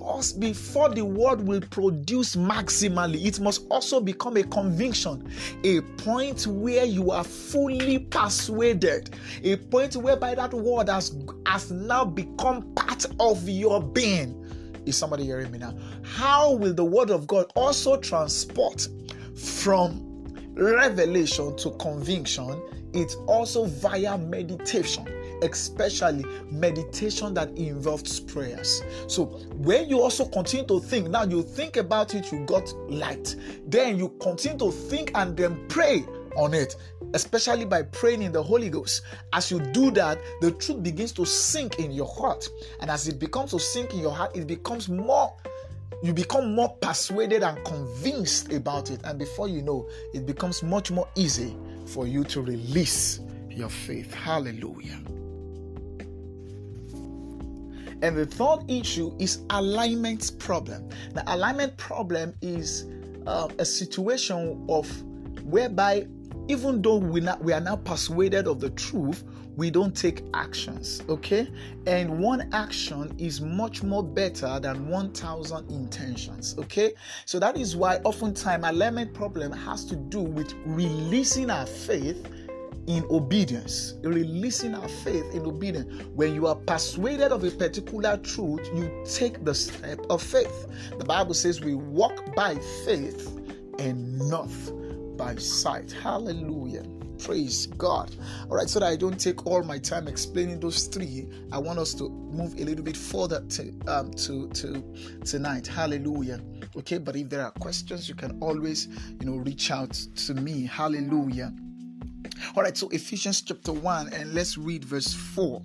Because 0.08 0.32
before 0.32 0.88
the 0.88 1.04
word 1.04 1.46
will 1.46 1.60
produce 1.60 2.38
maximally, 2.38 3.26
it 3.26 3.42
must 3.42 3.68
also 3.70 4.00
become 4.00 4.38
a 4.38 4.44
conviction, 4.44 5.30
a 5.66 5.82
point 5.82 6.48
where 6.48 6.86
you 6.86 7.12
are 7.12 7.26
fully 7.26 8.00
persuaded, 8.00 9.14
a 9.44 9.58
point 9.58 9.98
whereby 9.98 10.34
that 10.36 10.54
word 10.54 10.88
has, 10.88 11.14
has 11.46 11.72
now 11.72 12.06
become 12.06 12.74
part 12.74 13.06
of 13.20 13.50
your 13.50 13.84
being. 13.84 14.46
Is 14.86 14.96
somebody 14.96 15.26
hearing 15.26 15.52
me 15.52 15.58
now? 15.58 15.76
How 16.04 16.54
will 16.54 16.74
the 16.74 16.86
word 16.86 17.10
of 17.10 17.28
God 17.28 17.52
also 17.56 18.00
transport 18.00 18.88
from 19.36 20.24
revelation 20.54 21.54
to 21.58 21.72
conviction? 21.72 22.62
It's 22.94 23.16
also 23.28 23.66
via 23.66 24.18
meditation 24.18 25.06
especially 25.44 26.26
meditation 26.52 27.34
that 27.36 27.50
involves 27.58 28.20
prayers. 28.20 28.84
So 29.08 29.26
when 29.56 29.90
you 29.90 30.02
also 30.02 30.26
continue 30.26 30.66
to 30.68 30.80
think, 30.80 31.10
now 31.10 31.24
you 31.24 31.44
think 31.44 31.78
about 31.78 32.16
it, 32.16 32.32
you 32.32 32.46
got 32.46 32.74
light. 32.90 33.36
Then 33.68 33.98
you 33.98 34.10
continue 34.22 34.58
to 34.60 34.72
think 34.72 35.12
and 35.16 35.36
then 35.36 35.68
pray 35.68 36.06
on 36.36 36.54
it, 36.54 36.76
especially 37.14 37.66
by 37.66 37.82
praying 37.82 38.22
in 38.22 38.32
the 38.32 38.42
Holy 38.42 38.70
Ghost. 38.70 39.02
As 39.34 39.52
you 39.52 39.60
do 39.60 39.92
that, 39.92 40.20
the 40.42 40.52
truth 40.52 40.84
begins 40.84 41.12
to 41.14 41.26
sink 41.26 41.80
in 41.80 41.92
your 41.92 42.08
heart. 42.08 42.48
And 42.80 42.90
as 42.90 43.08
it 43.08 43.20
becomes 43.20 43.52
to 43.52 43.60
sink 43.60 43.94
in 43.94 44.00
your 44.00 44.14
heart, 44.14 44.36
it 44.36 44.48
becomes 44.48 44.88
more 44.88 45.34
you 46.04 46.14
become 46.14 46.54
more 46.54 46.70
persuaded 46.78 47.42
and 47.42 47.64
convinced 47.66 48.54
about 48.54 48.92
it 48.92 49.02
and 49.04 49.18
before 49.18 49.48
you 49.48 49.64
know 49.64 49.90
it 50.14 50.26
becomes 50.28 50.62
much 50.62 50.92
more 50.92 51.08
easy 51.16 51.58
for 51.88 52.06
you 52.06 52.24
to 52.24 52.42
release 52.42 53.20
your 53.50 53.70
faith 53.70 54.14
hallelujah 54.14 55.00
and 58.02 58.16
the 58.16 58.26
third 58.26 58.60
issue 58.68 59.16
is 59.20 59.40
alignment 59.50 60.38
problem. 60.40 60.90
The 61.14 61.24
alignment 61.34 61.78
problem 61.78 62.34
is 62.42 62.86
uh, 63.26 63.48
a 63.60 63.66
situation 63.66 64.66
of 64.70 64.88
whereby 65.44 66.08
even 66.50 66.82
though 66.82 66.96
we, 66.98 67.20
not, 67.20 67.44
we 67.44 67.52
are 67.54 67.60
now 67.60 67.76
persuaded 67.76 68.48
of 68.48 68.60
the 68.60 68.70
truth, 68.72 69.24
we 69.58 69.72
don't 69.72 69.96
take 69.96 70.24
actions. 70.34 71.02
Okay, 71.10 71.52
and 71.88 72.20
one 72.20 72.48
action 72.54 73.14
is 73.18 73.42
much 73.42 73.84
more 73.84 74.04
better 74.04 74.60
than 74.60 74.88
1,000 74.88 75.70
intentions. 75.72 76.56
Okay, 76.58 76.94
so 77.26 77.40
that 77.40 77.58
is 77.58 77.76
why 77.76 77.98
oftentimes 78.04 78.66
alignment 78.66 79.14
problem 79.14 79.52
has 79.52 79.84
to 79.86 79.96
do 79.96 80.22
with 80.22 80.54
releasing 80.66 81.50
our 81.50 81.66
faith 81.66 82.26
in 82.88 83.06
obedience, 83.10 83.96
releasing 84.02 84.74
our 84.74 84.88
faith 84.88 85.26
in 85.34 85.46
obedience. 85.46 86.04
When 86.16 86.34
you 86.34 86.48
are 86.48 86.56
persuaded 86.56 87.32
of 87.32 87.44
a 87.44 87.52
particular 87.52 88.18
truth, 88.18 88.68
you 88.74 89.04
take 89.06 89.44
the 89.44 89.54
step 89.54 90.00
of 90.10 90.24
faith. 90.24 90.68
The 90.98 91.06
Bible 91.06 91.34
says 91.34 91.62
we 91.62 91.76
walk 91.76 92.34
by 92.36 92.56
faith 92.86 93.28
and 93.78 94.18
not 94.30 94.50
by 95.18 95.36
sight. 95.36 95.92
Hallelujah. 95.92 96.84
Praise 97.20 97.66
God. 97.66 98.16
All 98.50 98.56
right, 98.56 98.70
so 98.70 98.80
that 98.80 98.86
I 98.86 98.96
don't 98.96 99.20
take 99.20 99.46
all 99.46 99.64
my 99.64 99.80
time 99.80 100.08
explaining 100.08 100.60
those 100.60 100.86
three, 100.88 101.28
I 101.52 101.58
want 101.58 101.80
us 101.80 101.94
to 101.96 102.10
move 102.10 102.54
a 102.60 102.64
little 102.64 102.86
bit 102.86 102.96
further 102.96 103.42
to 103.42 103.74
um, 103.88 104.12
to 104.12 104.48
to 104.50 104.84
tonight. 105.26 105.66
Hallelujah. 105.66 106.40
Okay, 106.78 107.00
but 107.00 107.16
if 107.16 107.30
there 107.30 107.44
are 107.44 107.52
questions, 107.52 108.08
you 108.08 108.14
can 108.16 108.38
always 108.40 108.88
you 109.20 109.26
know 109.26 109.38
reach 109.38 109.72
out 109.72 109.92
to 109.94 110.36
me. 110.36 110.66
Hallelujah. 110.66 111.52
All 112.56 112.64
right, 112.64 112.78
so 112.78 112.88
Ephesians 112.90 113.42
chapter 113.42 113.72
1, 113.72 114.14
and 114.14 114.34
let's 114.34 114.58
read 114.58 114.84
verse 114.86 115.14
4. 115.14 115.62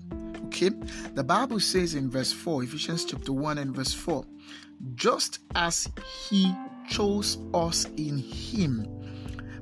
Okay, 0.46 0.70
the 1.14 1.24
Bible 1.24 1.60
says 1.60 1.94
in 1.94 2.10
verse 2.10 2.32
4, 2.32 2.64
Ephesians 2.64 3.04
chapter 3.04 3.32
1 3.32 3.58
and 3.58 3.74
verse 3.74 3.94
4, 3.94 4.24
just 4.94 5.38
as 5.54 5.88
He 6.28 6.54
chose 6.88 7.38
us 7.54 7.86
in 7.96 8.18
Him 8.18 8.86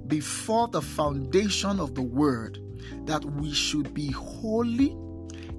before 0.09 0.67
the 0.69 0.83
foundation 0.83 1.79
of 1.79 1.95
the 1.95 2.03
world, 2.03 2.59
that 3.07 3.25
we 3.25 3.53
should 3.53 3.95
be 3.95 4.11
holy 4.11 4.91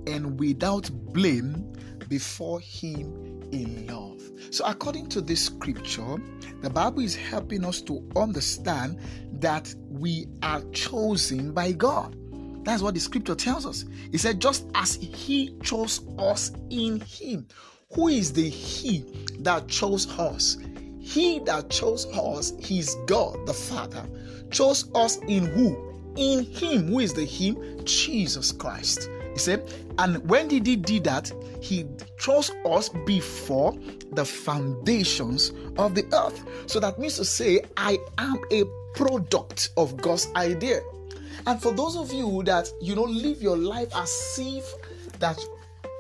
and 0.08 0.40
without 0.40 0.90
blame 1.14 1.74
before 2.10 2.60
Him 2.60 3.42
in 3.52 3.88
love. 3.88 4.11
So, 4.50 4.66
according 4.66 5.10
to 5.10 5.22
this 5.22 5.46
scripture, 5.46 6.18
the 6.62 6.70
Bible 6.70 7.02
is 7.02 7.16
helping 7.16 7.66
us 7.66 7.82
to 7.82 8.04
understand 8.16 9.00
that 9.34 9.74
we 9.90 10.28
are 10.44 10.62
chosen 10.72 11.52
by 11.54 11.72
God. 11.72 12.16
That's 12.64 12.82
what 12.82 12.94
the 12.94 13.00
scripture 13.00 13.36
tells 13.36 13.66
us. 13.66 13.86
It 14.12 14.20
said, 14.20 14.40
just 14.40 14.66
as 14.76 14.96
He 14.96 15.58
chose 15.64 16.02
us 16.18 16.52
in 16.70 17.02
Him. 17.02 17.48
Who 17.94 18.08
is 18.08 18.32
the 18.32 18.48
He 18.48 19.06
that 19.40 19.68
chose 19.68 20.08
us? 20.20 20.58
He 21.00 21.40
that 21.40 21.70
chose 21.70 22.06
us, 22.08 22.54
He's 22.60 22.96
God 23.08 23.46
the 23.48 23.54
Father, 23.54 24.06
chose 24.52 24.90
us 24.94 25.18
in 25.28 25.46
who? 25.46 26.14
In 26.16 26.44
Him. 26.46 26.88
Who 26.88 27.00
is 27.00 27.14
the 27.14 27.26
Him? 27.26 27.84
Jesus 27.86 28.52
Christ. 28.52 29.10
He 29.34 29.40
said, 29.40 29.72
and 29.98 30.28
when 30.30 30.48
did 30.48 30.66
He 30.66 30.76
do 30.76 31.00
that? 31.02 31.32
He 31.62 31.86
chose 32.18 32.52
us 32.66 32.90
before 32.90 33.78
the 34.14 34.26
foundations 34.26 35.54
of 35.78 35.96
the 35.96 36.06
earth. 36.14 36.44
So 36.66 36.80
that 36.80 37.00
means 37.00 37.16
to 37.18 37.26
say, 37.26 37.62
I 37.78 37.98
am 38.18 38.40
a 38.52 38.64
product 38.96 39.70
of 39.78 39.98
God's 39.98 40.28
idea. 40.36 40.82
And 41.48 41.62
for 41.62 41.72
those 41.72 41.96
of 41.96 42.12
you 42.12 42.44
that 42.44 42.70
you 42.82 42.96
know 42.96 43.04
live 43.04 43.42
your 43.42 43.58
life 43.58 43.90
as 43.96 44.38
if 44.40 44.74
that 45.20 45.40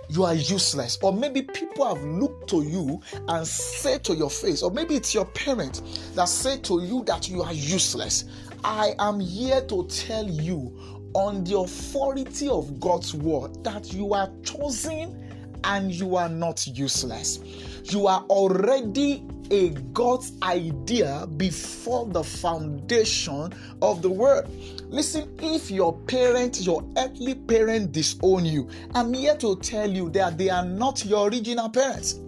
you 0.10 0.26
are 0.26 0.36
useless, 0.36 1.00
or 1.02 1.14
maybe 1.14 1.42
people 1.42 1.88
have 1.88 2.04
looked 2.04 2.50
to 2.50 2.64
you 2.64 3.02
and 3.30 3.48
said 3.48 4.04
to 4.04 4.14
your 4.14 4.30
face, 4.30 4.62
or 4.62 4.70
maybe 4.70 4.96
it's 4.96 5.14
your 5.14 5.26
parents 5.26 6.12
that 6.16 6.26
say 6.28 6.60
to 6.60 6.84
you 6.84 7.04
that 7.06 7.30
you 7.30 7.42
are 7.42 7.54
useless. 7.54 8.26
I 8.64 8.94
am 9.00 9.20
here 9.20 9.62
to 9.68 9.88
tell 9.88 10.28
you 10.28 11.01
on 11.14 11.44
the 11.44 11.58
authority 11.58 12.48
of 12.48 12.80
God's 12.80 13.14
word 13.14 13.64
that 13.64 13.94
you 13.94 14.14
are 14.14 14.30
chosen 14.44 15.18
and 15.64 15.92
you 15.92 16.16
are 16.16 16.30
not 16.30 16.66
useless. 16.68 17.40
You 17.86 18.08
are 18.08 18.24
already 18.30 19.24
a 19.52 19.70
God's 19.94 20.32
idea 20.44 21.28
before 21.38 22.08
the 22.08 22.24
foundation 22.24 23.54
of 23.82 24.02
the 24.02 24.10
world. 24.10 24.50
Listen, 24.90 25.30
if 25.42 25.70
your 25.70 25.94
parent, 26.08 26.62
your 26.62 26.84
earthly 26.98 27.36
parent, 27.36 27.92
disown 27.92 28.46
you, 28.46 28.70
I'm 28.96 29.14
here 29.14 29.36
to 29.38 29.58
tell 29.58 29.90
you 29.90 30.10
that 30.12 30.38
they 30.38 30.50
are 30.50 30.66
not 30.66 31.04
your 31.06 31.30
original 31.30 31.70
parents. 31.70 32.20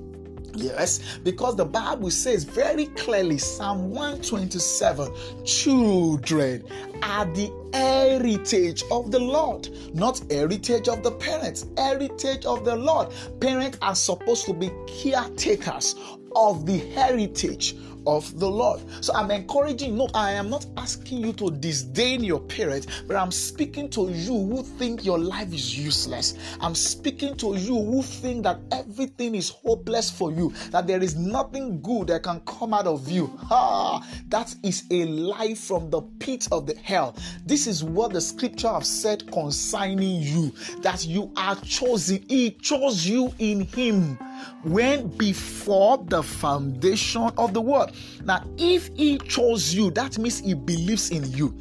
Yes, 0.55 0.99
because 1.23 1.55
the 1.55 1.65
Bible 1.65 2.11
says 2.11 2.43
very 2.43 2.85
clearly, 2.87 3.37
Psalm 3.37 3.89
127 3.89 5.11
children 5.43 6.63
are 7.01 7.25
the 7.25 7.51
heritage 7.73 8.83
of 8.91 9.11
the 9.11 9.19
Lord, 9.19 9.69
not 9.93 10.21
heritage 10.29 10.87
of 10.87 11.01
the 11.01 11.11
parents, 11.11 11.65
heritage 11.77 12.45
of 12.45 12.65
the 12.65 12.75
Lord. 12.75 13.09
Parents 13.39 13.77
are 13.81 13.95
supposed 13.95 14.45
to 14.45 14.53
be 14.53 14.69
caretakers 14.87 15.95
of 16.35 16.65
the 16.65 16.77
heritage 16.91 17.75
of 18.07 18.39
the 18.39 18.49
Lord. 18.49 18.81
So 19.01 19.13
I'm 19.13 19.31
encouraging, 19.31 19.97
no, 19.97 20.09
I 20.13 20.31
am 20.31 20.49
not 20.49 20.65
asking 20.77 21.19
you 21.19 21.33
to 21.33 21.51
disdain 21.51 22.23
your 22.23 22.39
parents, 22.39 23.03
but 23.07 23.15
I'm 23.15 23.31
speaking 23.31 23.89
to 23.91 24.09
you 24.09 24.33
who 24.33 24.63
think 24.63 25.05
your 25.05 25.19
life 25.19 25.53
is 25.53 25.77
useless. 25.77 26.35
I'm 26.61 26.75
speaking 26.75 27.35
to 27.37 27.55
you 27.55 27.75
who 27.75 28.01
think 28.01 28.43
that 28.43 28.59
everything 28.71 29.35
is 29.35 29.49
hopeless 29.49 30.09
for 30.09 30.31
you, 30.31 30.53
that 30.71 30.87
there 30.87 31.01
is 31.01 31.15
nothing 31.15 31.81
good 31.81 32.07
that 32.07 32.23
can 32.23 32.41
come 32.41 32.73
out 32.73 32.87
of 32.87 33.09
you. 33.09 33.27
Ha! 33.27 34.05
That 34.29 34.53
is 34.63 34.85
a 34.91 35.05
lie 35.05 35.55
from 35.55 35.89
the 35.89 36.01
pit 36.19 36.47
of 36.51 36.67
the 36.67 36.75
hell. 36.75 37.15
This 37.45 37.67
is 37.67 37.83
what 37.83 38.13
the 38.13 38.21
scripture 38.21 38.69
have 38.69 38.85
said 38.85 39.31
concerning 39.31 40.21
you 40.21 40.53
that 40.81 41.05
you 41.05 41.31
are 41.35 41.55
chosen. 41.57 42.23
He 42.27 42.51
chose 42.51 43.05
you 43.05 43.33
in 43.39 43.61
Him 43.61 44.17
when 44.63 45.07
before 45.17 46.03
the 46.07 46.23
foundation 46.23 47.29
of 47.37 47.53
the 47.53 47.61
world. 47.61 47.91
Now, 48.23 48.43
if 48.57 48.89
He 48.95 49.17
chose 49.19 49.73
you, 49.73 49.91
that 49.91 50.17
means 50.17 50.39
He 50.39 50.53
believes 50.53 51.11
in 51.11 51.29
you. 51.31 51.57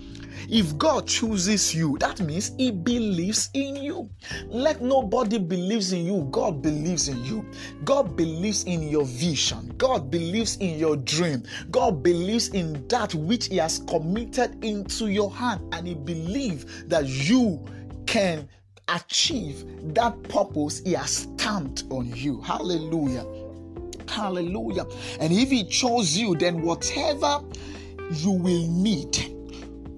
If 0.48 0.76
God 0.76 1.06
chooses 1.06 1.74
you, 1.74 1.96
that 1.98 2.20
means 2.20 2.52
He 2.58 2.70
believes 2.70 3.50
in 3.54 3.76
you. 3.76 4.10
Let 4.46 4.82
nobody 4.82 5.38
believes 5.38 5.92
in 5.92 6.04
you. 6.04 6.28
God 6.30 6.62
believes 6.62 7.08
in 7.08 7.24
you. 7.24 7.44
God 7.84 8.16
believes 8.16 8.64
in 8.64 8.82
your 8.82 9.04
vision. 9.04 9.72
God 9.78 10.10
believes 10.10 10.56
in 10.56 10.78
your 10.78 10.96
dream. 10.96 11.44
God 11.70 12.02
believes 12.02 12.48
in 12.48 12.86
that 12.88 13.14
which 13.14 13.46
He 13.46 13.56
has 13.58 13.78
committed 13.80 14.64
into 14.64 15.06
your 15.06 15.30
hand, 15.30 15.62
and 15.72 15.86
He 15.86 15.94
believes 15.94 16.84
that 16.84 17.06
you 17.06 17.64
can 18.06 18.48
achieve 18.94 19.64
that 19.94 20.22
purpose 20.24 20.80
He 20.80 20.92
has 20.92 21.10
stamped 21.10 21.84
on 21.90 22.12
you. 22.14 22.40
Hallelujah. 22.40 23.26
Hallelujah. 24.08 24.86
And 25.20 25.32
if 25.32 25.50
He 25.50 25.64
chose 25.64 26.16
you, 26.16 26.36
then 26.36 26.62
whatever 26.62 27.40
you 28.12 28.32
will 28.32 28.68
need, 28.68 29.16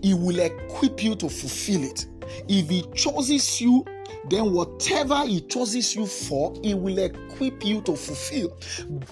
He 0.03 0.15
will 0.15 0.39
equip 0.41 1.03
you 1.03 1.15
to 1.17 1.29
fulfill 1.29 1.85
it. 1.85 2.07
If 2.49 2.69
He 2.69 2.83
chooses 2.95 3.61
you, 3.61 3.85
then 4.29 4.53
whatever 4.53 5.25
He 5.27 5.41
chooses 5.43 5.95
you 5.95 6.07
for, 6.07 6.55
He 6.63 6.75
will 6.75 6.99
equip 6.99 7.65
you 7.65 7.81
to 7.83 7.97
fulfill. 7.97 8.57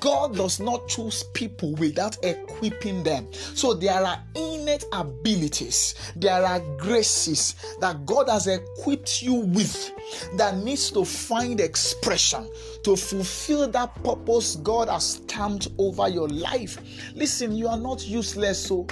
God 0.01 0.37
does 0.37 0.61
not 0.61 0.89
choose 0.89 1.23
people 1.35 1.75
without 1.75 2.17
equipping 2.25 3.03
them. 3.03 3.33
So 3.33 3.75
there 3.75 3.95
are 3.95 4.23
innate 4.35 4.85
abilities, 4.93 5.95
there 6.17 6.45
are 6.45 6.61
graces 6.79 7.55
that 7.81 8.07
God 8.07 8.29
has 8.29 8.47
equipped 8.47 9.23
you 9.23 9.35
with 9.35 9.93
that 10.37 10.57
needs 10.59 10.91
to 10.93 11.05
find 11.05 11.61
expression 11.61 12.49
to 12.85 12.97
fulfill 12.97 13.69
that 13.69 13.95
purpose 14.03 14.57
God 14.57 14.89
has 14.89 15.15
stamped 15.15 15.69
over 15.79 16.09
your 16.09 16.29
life. 16.29 16.79
Listen, 17.15 17.55
you 17.55 17.69
are 17.69 17.77
not 17.77 18.07
useless, 18.07 18.67
so 18.67 18.87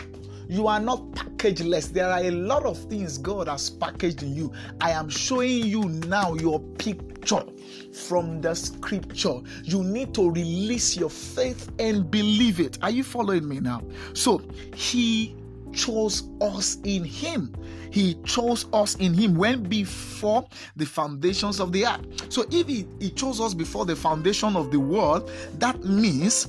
you 0.50 0.66
are 0.66 0.80
not 0.80 1.00
packageless. 1.12 1.92
There 1.92 2.08
are 2.08 2.24
a 2.24 2.30
lot 2.32 2.64
of 2.64 2.76
things 2.76 3.18
God 3.18 3.46
has 3.46 3.70
packaged 3.70 4.24
in 4.24 4.34
you. 4.34 4.52
I 4.80 4.90
am 4.90 5.08
showing 5.08 5.64
you 5.64 5.84
now 5.84 6.34
your 6.34 6.58
picture 6.58 7.44
from 7.92 8.40
the 8.40 8.54
scripture. 8.54 9.40
You 9.62 9.84
need 9.84 10.12
to 10.14 10.28
release 10.28 10.96
your 10.96 11.08
faith 11.08 11.70
and 11.78 12.10
believe 12.10 12.58
it. 12.58 12.78
Are 12.82 12.90
you 12.90 13.04
following 13.04 13.48
me 13.48 13.60
now? 13.60 13.82
So, 14.12 14.42
He 14.74 15.36
chose 15.72 16.24
us 16.40 16.78
in 16.82 17.04
Him. 17.04 17.54
He 17.92 18.14
chose 18.24 18.66
us 18.72 18.96
in 18.96 19.14
Him 19.14 19.36
when 19.36 19.62
before 19.62 20.48
the 20.74 20.84
foundations 20.86 21.60
of 21.60 21.70
the 21.70 21.86
earth. 21.86 22.32
So, 22.32 22.44
if 22.50 22.66
He, 22.66 22.88
he 22.98 23.10
chose 23.10 23.40
us 23.40 23.54
before 23.54 23.86
the 23.86 23.94
foundation 23.94 24.56
of 24.56 24.72
the 24.72 24.80
world, 24.80 25.30
that 25.58 25.84
means 25.84 26.48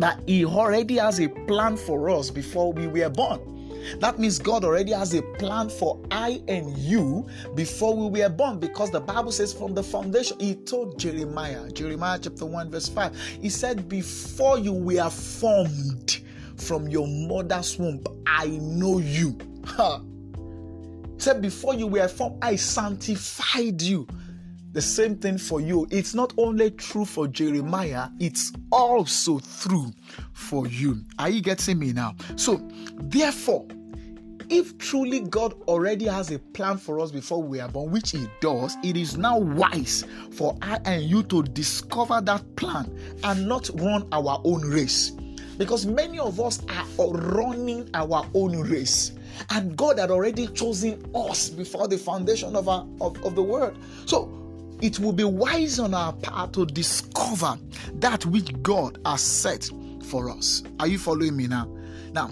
that 0.00 0.20
He 0.26 0.44
already 0.44 0.96
has 0.96 1.20
a 1.20 1.28
plan 1.28 1.76
for 1.76 2.10
us 2.10 2.30
before 2.30 2.72
we 2.72 2.86
were 2.86 3.10
born. 3.10 3.40
That 4.00 4.18
means 4.18 4.38
God 4.38 4.64
already 4.64 4.92
has 4.92 5.14
a 5.14 5.22
plan 5.22 5.68
for 5.68 6.00
I 6.10 6.42
and 6.48 6.76
you 6.76 7.26
before 7.54 7.96
we 7.96 8.20
were 8.20 8.28
born 8.28 8.58
because 8.58 8.90
the 8.90 9.00
Bible 9.00 9.32
says 9.32 9.52
from 9.52 9.74
the 9.74 9.82
foundation, 9.82 10.38
He 10.38 10.54
told 10.54 10.98
Jeremiah, 10.98 11.70
Jeremiah 11.70 12.18
chapter 12.20 12.46
1, 12.46 12.70
verse 12.70 12.88
5, 12.88 13.16
He 13.42 13.48
said, 13.48 13.88
Before 13.88 14.58
you 14.58 14.72
were 14.72 15.10
formed 15.10 16.20
from 16.56 16.88
your 16.88 17.06
mother's 17.06 17.78
womb, 17.78 18.02
I 18.26 18.48
know 18.48 18.98
you. 18.98 19.36
He 21.16 21.24
said, 21.24 21.42
Before 21.42 21.74
you 21.74 21.86
were 21.86 22.08
formed, 22.08 22.38
I 22.42 22.56
sanctified 22.56 23.82
you 23.82 24.06
the 24.72 24.82
same 24.82 25.16
thing 25.16 25.38
for 25.38 25.60
you. 25.60 25.86
It's 25.90 26.14
not 26.14 26.32
only 26.38 26.70
true 26.70 27.04
for 27.04 27.26
Jeremiah, 27.26 28.08
it's 28.18 28.52
also 28.70 29.40
true 29.60 29.92
for 30.32 30.66
you. 30.66 31.04
Are 31.18 31.28
you 31.28 31.40
getting 31.40 31.78
me 31.78 31.92
now? 31.92 32.14
So, 32.36 32.60
therefore, 32.94 33.66
if 34.48 34.76
truly 34.78 35.20
God 35.20 35.54
already 35.68 36.06
has 36.06 36.30
a 36.30 36.38
plan 36.38 36.76
for 36.76 37.00
us 37.00 37.10
before 37.10 37.42
we 37.42 37.60
are 37.60 37.68
born, 37.68 37.90
which 37.90 38.10
He 38.12 38.28
does, 38.40 38.76
it 38.82 38.96
is 38.96 39.16
now 39.16 39.38
wise 39.38 40.04
for 40.32 40.56
I 40.62 40.78
and 40.84 41.02
you 41.04 41.22
to 41.24 41.42
discover 41.42 42.20
that 42.20 42.56
plan 42.56 42.96
and 43.24 43.48
not 43.48 43.70
run 43.74 44.08
our 44.12 44.40
own 44.44 44.62
race. 44.62 45.10
Because 45.56 45.84
many 45.84 46.18
of 46.18 46.40
us 46.40 46.60
are 46.68 47.10
running 47.10 47.90
our 47.92 48.26
own 48.34 48.58
race 48.60 49.12
and 49.50 49.76
God 49.76 49.98
had 49.98 50.10
already 50.10 50.46
chosen 50.48 51.04
us 51.14 51.48
before 51.50 51.86
the 51.86 51.98
foundation 51.98 52.56
of, 52.56 52.68
our, 52.68 52.86
of, 53.00 53.22
of 53.24 53.34
the 53.34 53.42
world. 53.42 53.76
So 54.06 54.39
it 54.82 54.98
will 54.98 55.12
be 55.12 55.24
wise 55.24 55.78
on 55.78 55.94
our 55.94 56.12
part 56.12 56.52
to 56.54 56.66
discover 56.66 57.58
that 57.94 58.24
which 58.26 58.60
God 58.62 58.98
has 59.04 59.20
set 59.20 59.68
for 60.06 60.30
us. 60.30 60.62
Are 60.78 60.86
you 60.86 60.98
following 60.98 61.36
me 61.36 61.46
now? 61.46 61.66
Now, 62.12 62.30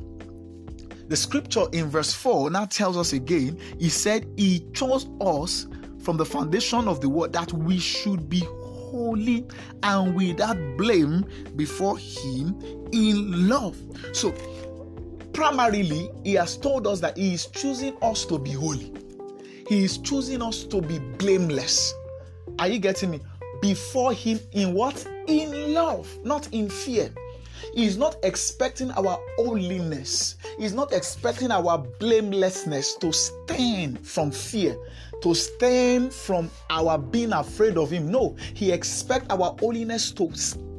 the 1.08 1.16
scripture 1.16 1.64
in 1.72 1.88
verse 1.88 2.12
4 2.12 2.50
now 2.50 2.66
tells 2.66 2.96
us 2.96 3.12
again, 3.12 3.58
He 3.78 3.88
said, 3.88 4.26
He 4.36 4.66
chose 4.72 5.08
us 5.20 5.66
from 6.02 6.16
the 6.16 6.24
foundation 6.24 6.88
of 6.88 7.00
the 7.00 7.08
world 7.08 7.32
that 7.32 7.52
we 7.52 7.78
should 7.78 8.28
be 8.28 8.40
holy 8.40 9.46
and 9.82 10.14
without 10.14 10.56
blame 10.76 11.24
before 11.56 11.98
Him 11.98 12.58
in 12.92 13.48
love. 13.48 13.76
So, 14.12 14.32
primarily, 15.32 16.10
He 16.24 16.34
has 16.34 16.56
told 16.56 16.86
us 16.86 17.00
that 17.00 17.16
He 17.16 17.34
is 17.34 17.46
choosing 17.46 17.96
us 18.02 18.24
to 18.26 18.38
be 18.38 18.52
holy, 18.52 18.92
He 19.68 19.84
is 19.84 19.98
choosing 19.98 20.42
us 20.42 20.64
to 20.64 20.80
be 20.80 20.98
blameless. 20.98 21.94
Are 22.58 22.68
you 22.68 22.78
getting 22.78 23.10
me? 23.10 23.20
Before 23.60 24.12
Him 24.12 24.40
in 24.52 24.74
what? 24.74 25.06
In 25.26 25.74
love, 25.74 26.08
not 26.24 26.48
in 26.52 26.68
fear. 26.68 27.10
He's 27.74 27.96
not 27.96 28.16
expecting 28.22 28.90
our 28.92 29.18
holiness. 29.36 30.36
He's 30.58 30.72
not 30.72 30.92
expecting 30.92 31.50
our 31.50 31.78
blamelessness 31.98 32.94
to 32.96 33.12
stand 33.12 34.06
from 34.06 34.30
fear, 34.30 34.76
to 35.22 35.34
stand 35.34 36.12
from 36.12 36.50
our 36.70 36.98
being 36.98 37.32
afraid 37.32 37.76
of 37.76 37.90
Him. 37.90 38.10
No, 38.10 38.36
He 38.54 38.72
expects 38.72 39.26
our 39.30 39.56
holiness 39.58 40.12
to 40.12 40.32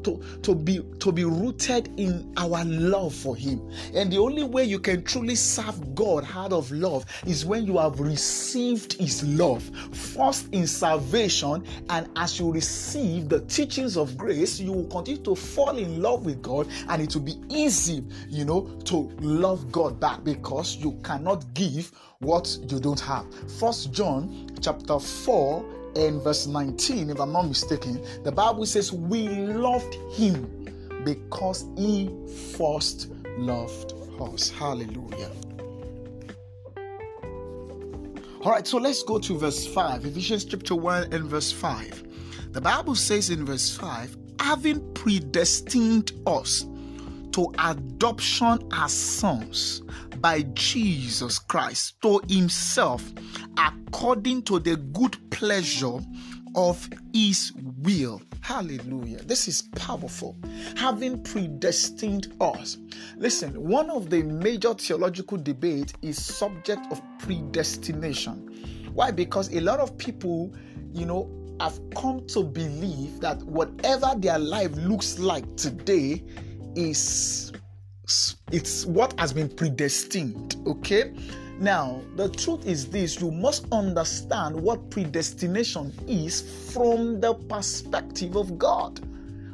to, 0.09 0.39
to 0.41 0.55
be 0.55 0.81
to 0.99 1.11
be 1.11 1.23
rooted 1.23 1.89
in 1.99 2.31
our 2.37 2.63
love 2.65 3.13
for 3.13 3.35
him. 3.35 3.61
And 3.93 4.11
the 4.11 4.17
only 4.17 4.43
way 4.43 4.63
you 4.63 4.79
can 4.79 5.03
truly 5.03 5.35
serve 5.35 5.95
god 5.95 6.27
out 6.33 6.53
of 6.53 6.71
love 6.71 7.05
is 7.25 7.45
when 7.45 7.65
you 7.65 7.77
have 7.77 7.99
received 7.99 8.93
his 8.93 9.23
love 9.23 9.63
first 9.93 10.47
in 10.53 10.65
salvation 10.67 11.63
and 11.89 12.09
as 12.15 12.39
you 12.39 12.51
receive 12.51 13.29
the 13.29 13.41
teachings 13.41 13.97
of 13.97 14.17
grace 14.17 14.59
you 14.59 14.71
will 14.71 14.87
continue 14.87 15.21
to 15.23 15.35
fall 15.35 15.77
in 15.77 16.01
love 16.01 16.25
with 16.25 16.41
god 16.41 16.67
and 16.89 17.01
it 17.01 17.13
will 17.13 17.21
be 17.21 17.39
easy 17.49 18.03
you 18.27 18.45
know 18.45 18.61
to 18.85 19.11
love 19.19 19.71
god 19.71 19.99
back 19.99 20.23
because 20.23 20.77
you 20.77 20.99
cannot 21.03 21.53
give 21.53 21.91
what 22.19 22.57
you 22.69 22.79
don't 22.79 22.99
have. 22.99 23.25
First 23.59 23.91
john 23.91 24.49
chapter 24.61 24.99
4 24.99 25.78
in 25.95 26.19
verse 26.19 26.47
19, 26.47 27.09
if 27.09 27.19
I'm 27.19 27.31
not 27.31 27.47
mistaken, 27.47 28.03
the 28.23 28.31
Bible 28.31 28.65
says, 28.65 28.91
We 28.91 29.27
loved 29.27 29.95
him 30.13 30.67
because 31.03 31.65
he 31.77 32.09
first 32.57 33.11
loved 33.37 33.93
us. 34.19 34.49
Hallelujah. 34.49 35.31
All 38.41 38.51
right, 38.51 38.65
so 38.65 38.77
let's 38.77 39.03
go 39.03 39.19
to 39.19 39.37
verse 39.37 39.67
5, 39.67 40.05
Ephesians 40.05 40.45
chapter 40.45 40.73
1 40.73 41.13
and 41.13 41.25
verse 41.25 41.51
5. 41.51 42.53
The 42.53 42.61
Bible 42.61 42.95
says 42.95 43.29
in 43.29 43.45
verse 43.45 43.75
5, 43.75 44.15
having 44.39 44.93
predestined 44.93 46.13
us 46.25 46.65
to 47.33 47.53
adoption 47.59 48.59
as 48.71 48.93
sons 48.93 49.81
by 50.19 50.43
Jesus 50.53 51.37
Christ 51.37 52.01
to 52.01 52.21
himself 52.27 53.03
according 53.59 54.43
to 54.43 54.59
the 54.59 54.77
good 54.77 55.17
pleasure 55.31 55.99
of 56.55 56.89
his 57.13 57.51
will. 57.83 58.21
Hallelujah. 58.41 59.21
This 59.23 59.47
is 59.47 59.63
powerful. 59.75 60.35
Having 60.75 61.23
predestined 61.23 62.33
us. 62.41 62.77
Listen, 63.17 63.51
one 63.61 63.89
of 63.89 64.09
the 64.09 64.23
major 64.23 64.73
theological 64.73 65.37
debate 65.37 65.93
is 66.01 66.23
subject 66.23 66.81
of 66.91 67.01
predestination. 67.19 68.89
Why? 68.93 69.11
Because 69.11 69.53
a 69.53 69.59
lot 69.59 69.79
of 69.79 69.97
people, 69.97 70.53
you 70.93 71.05
know, 71.05 71.29
have 71.59 71.79
come 71.95 72.25
to 72.27 72.43
believe 72.43 73.19
that 73.19 73.41
whatever 73.43 74.13
their 74.17 74.39
life 74.39 74.71
looks 74.77 75.19
like 75.19 75.57
today 75.57 76.23
is 76.75 77.51
it's 78.51 78.85
what 78.85 79.17
has 79.19 79.33
been 79.33 79.49
predestined 79.49 80.55
okay 80.65 81.13
now 81.59 82.01
the 82.15 82.29
truth 82.29 82.65
is 82.65 82.87
this 82.87 83.19
you 83.19 83.31
must 83.31 83.65
understand 83.71 84.55
what 84.55 84.89
predestination 84.89 85.93
is 86.07 86.71
from 86.73 87.19
the 87.19 87.33
perspective 87.33 88.35
of 88.35 88.57
god. 88.57 88.99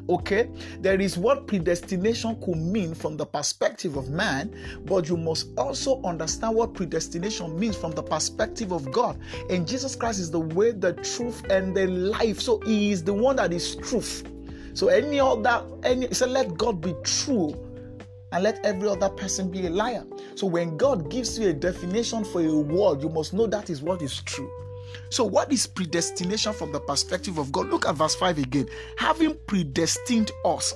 Okay? 0.07 0.49
There 0.81 1.01
is 1.01 1.17
what 1.17 1.47
predestination 1.47 2.39
could 2.41 2.57
mean 2.57 2.93
from 2.93 3.17
the 3.17 3.25
perspective 3.25 3.95
of 3.97 4.09
man 4.09 4.55
but 4.85 5.09
you 5.09 5.17
must 5.17 5.47
also 5.57 5.99
understand 6.03 6.55
what 6.55 6.75
predestination 6.75 7.59
means 7.59 7.75
from 7.75 7.91
the 7.91 8.03
perspective 8.03 8.71
of 8.71 8.91
god. 8.91 9.19
And 9.49 9.67
jesus 9.67 9.95
christ 9.95 10.19
is 10.19 10.29
the 10.29 10.39
way 10.39 10.71
the 10.71 10.93
truth 10.93 11.43
and 11.49 11.75
the 11.75 11.87
life. 11.87 12.39
So 12.39 12.59
he 12.59 12.91
is 12.91 13.03
the 13.03 13.13
one 13.13 13.37
that 13.37 13.51
is 13.51 13.75
truth. 13.77 14.23
So 14.75 14.89
any 14.89 15.19
other 15.19 15.63
any 15.83 16.13
so 16.13 16.27
let 16.27 16.55
god 16.55 16.81
be 16.81 16.93
true 17.03 17.55
and 18.35 18.43
let 18.43 18.63
every 18.65 18.89
other 18.89 19.07
person 19.07 19.49
be 19.49 19.65
a 19.65 19.69
liar. 19.69 20.03
So 20.35 20.45
when 20.45 20.75
God 20.75 21.09
gives 21.09 21.39
you 21.39 21.47
a 21.49 21.53
definition 21.53 22.25
for 22.25 22.41
a 22.41 22.53
word, 22.53 23.01
you 23.01 23.07
must 23.07 23.33
know 23.33 23.47
that 23.47 23.69
is 23.69 23.81
what 23.81 24.01
is 24.01 24.21
true. 24.23 24.51
So, 25.09 25.23
what 25.23 25.51
is 25.51 25.65
predestination 25.65 26.51
from 26.53 26.71
the 26.73 26.79
perspective 26.79 27.37
of 27.37 27.51
God? 27.51 27.69
Look 27.69 27.85
at 27.85 27.95
verse 27.95 28.15
5 28.15 28.37
again. 28.37 28.67
Having 28.97 29.37
predestined 29.47 30.31
us 30.43 30.73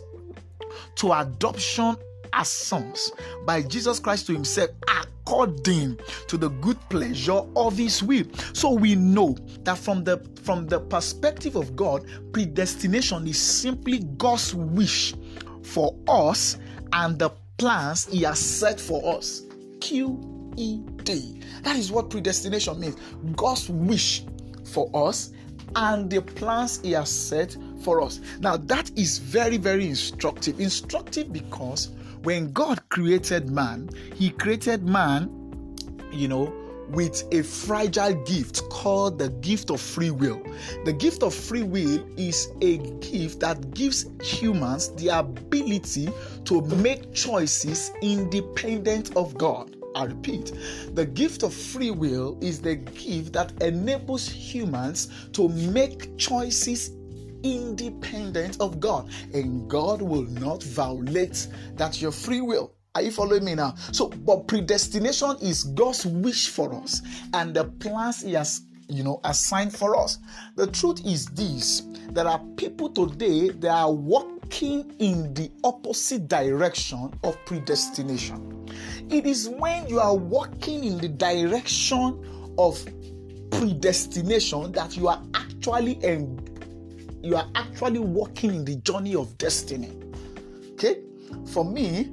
to 0.96 1.12
adoption 1.12 1.98
as 2.32 2.48
sons 2.48 3.12
by 3.46 3.62
Jesus 3.62 4.00
Christ 4.00 4.28
to 4.28 4.34
Himself, 4.34 4.70
according 4.88 6.00
to 6.28 6.38
the 6.38 6.50
good 6.50 6.78
pleasure 6.90 7.42
of 7.56 7.78
His 7.78 8.02
will. 8.02 8.26
So 8.54 8.72
we 8.72 8.96
know 8.96 9.36
that 9.64 9.78
from 9.78 10.04
the 10.06 10.18
from 10.44 10.68
the 10.68 10.80
perspective 10.80 11.56
of 11.56 11.76
God, 11.76 12.06
predestination 12.32 13.28
is 13.28 13.40
simply 13.40 14.00
God's 14.18 14.56
wish 14.56 15.14
for 15.62 15.94
us 16.08 16.58
and 16.94 17.20
the 17.20 17.32
plans 17.60 18.06
He 18.08 18.24
has 18.24 18.40
set 18.40 18.80
for 18.80 19.18
us. 19.18 19.44
Q 19.80 20.54
E 20.58 20.80
D. 21.04 21.42
That 21.62 21.76
is 21.76 21.92
what 21.92 22.10
predestination 22.10 22.80
means 22.80 22.96
God's 23.36 23.70
wish 23.70 24.26
for 24.74 24.90
us 24.94 25.32
and 25.76 26.10
the 26.10 26.22
plans 26.22 26.82
He 26.82 26.94
has 26.94 27.10
set 27.10 27.56
for 27.84 28.02
us. 28.02 28.20
Now, 28.40 28.58
that 28.58 28.92
is 28.98 29.20
very, 29.20 29.58
very 29.58 29.88
instructive. 29.88 30.60
Instructive 30.60 31.32
because 31.32 31.90
when 32.24 32.52
God 32.52 32.82
created 32.90 33.50
man, 33.50 33.90
He 34.16 34.32
created 34.32 34.84
man, 34.84 35.30
you 36.12 36.28
know, 36.28 36.54
with 36.90 37.24
a 37.32 37.44
fragile 37.44 38.14
gift 38.26 38.68
called 38.70 39.20
the 39.20 39.30
gift 39.30 39.70
of 39.70 39.80
free 39.80 40.12
will. 40.12 40.42
The 40.86 40.94
gift 40.94 41.24
of 41.24 41.34
free 41.34 41.64
will 41.64 42.06
is 42.18 42.50
a 42.62 42.78
gift 43.00 43.40
that 43.42 43.74
gives 43.74 44.06
humans 44.22 44.90
the 44.96 45.10
ability 45.10 46.10
to 46.46 46.62
make 46.62 47.14
choices 47.14 47.92
independent 48.02 49.16
of 49.16 49.38
God. 49.38 49.76
I 49.96 50.06
repeat, 50.06 50.54
the 50.94 51.06
gift 51.06 51.44
of 51.44 51.54
free 51.54 51.92
will 51.92 52.38
is 52.42 52.62
the 52.62 52.76
gift 52.76 53.34
that 53.34 53.52
enables 53.62 54.30
humans 54.30 55.10
to 55.34 55.50
make 55.50 56.16
choices 56.18 56.92
independent 57.44 58.60
of 58.60 58.80
God, 58.80 59.10
and 59.34 59.70
God 59.70 60.02
will 60.02 60.24
not 60.24 60.62
violate 60.64 61.48
that 61.76 62.02
your 62.02 62.12
free 62.12 62.42
will. 62.42 62.74
Are 63.00 63.02
you 63.02 63.12
following 63.12 63.46
me 63.46 63.56
now? 63.56 63.76
So, 63.94 64.10
but 64.10 64.46
predestination 64.46 65.38
is 65.42 65.64
God's 65.64 66.06
wish 66.06 66.50
for 66.50 66.74
us 66.74 67.02
and 67.34 67.56
the 67.56 67.64
plans 67.64 68.24
He 68.24 68.34
has, 68.34 68.64
you 68.90 69.06
know, 69.06 69.22
assigned 69.24 69.74
for 69.74 69.96
us. 69.96 70.18
The 70.58 70.68
truth 70.68 71.06
is 71.06 71.28
this: 71.28 71.84
there 72.10 72.28
are 72.28 72.40
people 72.58 72.90
today 72.90 73.52
that 73.52 73.72
are 73.72 73.94
walking 73.94 74.94
in 75.00 75.34
the 75.34 75.50
opposite 75.64 76.28
direction 76.28 77.18
of 77.24 77.38
predestination. 77.46 78.68
It 79.10 79.26
is 79.26 79.48
when 79.48 79.88
you 79.88 80.02
are 80.02 80.18
walking 80.18 80.84
in 80.84 80.98
the 80.98 81.08
direction 81.08 82.54
of 82.58 82.86
predestination 83.50 84.74
that 84.74 84.98
you 84.98 85.08
are 85.08 85.24
actually 85.36 86.04
and 86.04 86.50
you 87.24 87.38
are 87.38 87.48
actually 87.56 88.00
walking 88.00 88.56
in 88.56 88.66
the 88.66 88.76
journey 88.76 89.16
of 89.16 89.38
destiny. 89.38 89.94
Okay, 90.74 91.00
for 91.46 91.64
me, 91.64 92.12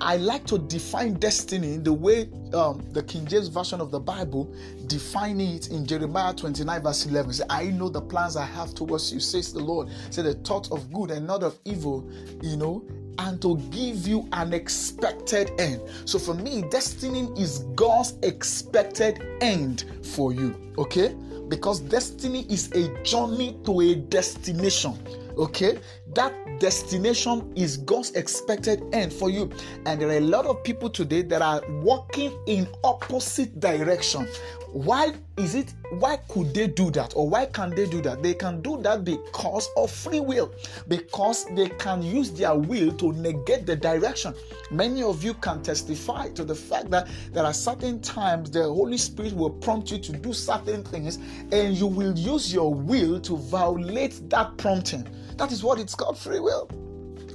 I 0.00 0.16
like 0.18 0.44
to 0.46 0.58
define 0.58 1.14
destiny 1.14 1.78
the 1.78 1.92
way 1.92 2.28
um, 2.52 2.84
the 2.92 3.02
King 3.02 3.26
James 3.26 3.48
Version 3.48 3.80
of 3.80 3.90
the 3.90 3.98
Bible 3.98 4.52
define 4.86 5.40
it 5.40 5.70
in 5.70 5.86
Jeremiah 5.86 6.34
29, 6.34 6.82
verse 6.82 7.06
11. 7.06 7.32
Say, 7.32 7.44
I 7.48 7.66
know 7.66 7.88
the 7.88 8.00
plans 8.00 8.36
I 8.36 8.44
have 8.44 8.74
towards 8.74 9.12
you, 9.12 9.20
says 9.20 9.52
the 9.52 9.60
Lord. 9.60 9.88
Say, 10.10 10.22
the 10.22 10.34
thought 10.34 10.70
of 10.70 10.92
good 10.92 11.10
and 11.10 11.26
not 11.26 11.42
of 11.42 11.58
evil, 11.64 12.08
you 12.42 12.56
know, 12.56 12.84
and 13.18 13.40
to 13.40 13.56
give 13.70 14.06
you 14.06 14.28
an 14.32 14.52
expected 14.52 15.50
end. 15.58 15.80
So 16.04 16.18
for 16.18 16.34
me, 16.34 16.62
destiny 16.70 17.28
is 17.40 17.60
God's 17.74 18.18
expected 18.22 19.22
end 19.40 19.84
for 20.02 20.32
you, 20.32 20.54
okay? 20.76 21.14
Because 21.48 21.80
destiny 21.80 22.44
is 22.50 22.70
a 22.72 23.02
journey 23.02 23.56
to 23.64 23.80
a 23.80 23.94
destination 23.94 24.98
okay? 25.36 25.78
That 26.14 26.32
destination 26.60 27.52
is 27.56 27.76
god's 27.76 28.10
expected 28.12 28.82
end 28.92 29.12
for 29.12 29.30
you. 29.30 29.50
And 29.84 30.00
there 30.00 30.08
are 30.08 30.18
a 30.18 30.20
lot 30.20 30.46
of 30.46 30.62
people 30.62 30.88
today 30.90 31.22
that 31.22 31.42
are 31.42 31.62
walking 31.82 32.38
in 32.46 32.68
opposite 32.84 33.60
direction. 33.60 34.26
Why 34.72 35.12
is 35.36 35.54
it 35.54 35.74
why 35.90 36.16
could 36.28 36.52
they 36.52 36.66
do 36.66 36.90
that? 36.92 37.14
Or 37.16 37.28
why 37.28 37.46
can 37.46 37.70
they 37.70 37.86
do 37.86 38.00
that? 38.02 38.22
They 38.22 38.34
can 38.34 38.60
do 38.60 38.80
that 38.82 39.04
because 39.04 39.68
of 39.76 39.90
free 39.90 40.20
will. 40.20 40.52
Because 40.88 41.44
they 41.54 41.68
can 41.68 42.02
use 42.02 42.32
their 42.32 42.54
will 42.54 42.92
to 42.94 43.12
negate 43.12 43.66
the 43.66 43.76
direction. 43.76 44.34
Many 44.70 45.02
of 45.02 45.22
you 45.22 45.34
can 45.34 45.62
testify 45.62 46.30
to 46.30 46.44
the 46.44 46.54
fact 46.54 46.90
that 46.90 47.08
there 47.32 47.44
are 47.44 47.54
certain 47.54 48.00
times 48.00 48.50
the 48.50 48.64
holy 48.64 48.98
spirit 48.98 49.32
will 49.32 49.50
prompt 49.50 49.90
you 49.90 49.98
to 49.98 50.12
do 50.12 50.32
certain 50.32 50.82
things 50.82 51.18
and 51.52 51.76
you 51.76 51.86
will 51.86 52.16
use 52.18 52.52
your 52.52 52.74
will 52.74 53.20
to 53.20 53.36
violate 53.36 54.28
that 54.28 54.56
prompting 54.56 55.06
that 55.36 55.52
is 55.52 55.62
what 55.62 55.78
it's 55.78 55.94
called 55.94 56.18
free 56.18 56.40
will. 56.40 56.68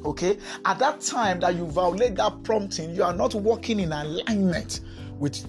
Okay? 0.06 0.38
At 0.66 0.80
that 0.80 1.02
time 1.02 1.40
that 1.42 1.56
you 1.56 1.66
violate 1.66 2.16
that 2.16 2.44
prompting, 2.44 2.96
you 2.96 3.04
are 3.04 3.14
not 3.14 3.36
working 3.36 3.80
in 3.80 3.92
alignment 3.94 4.82
with 5.18 5.46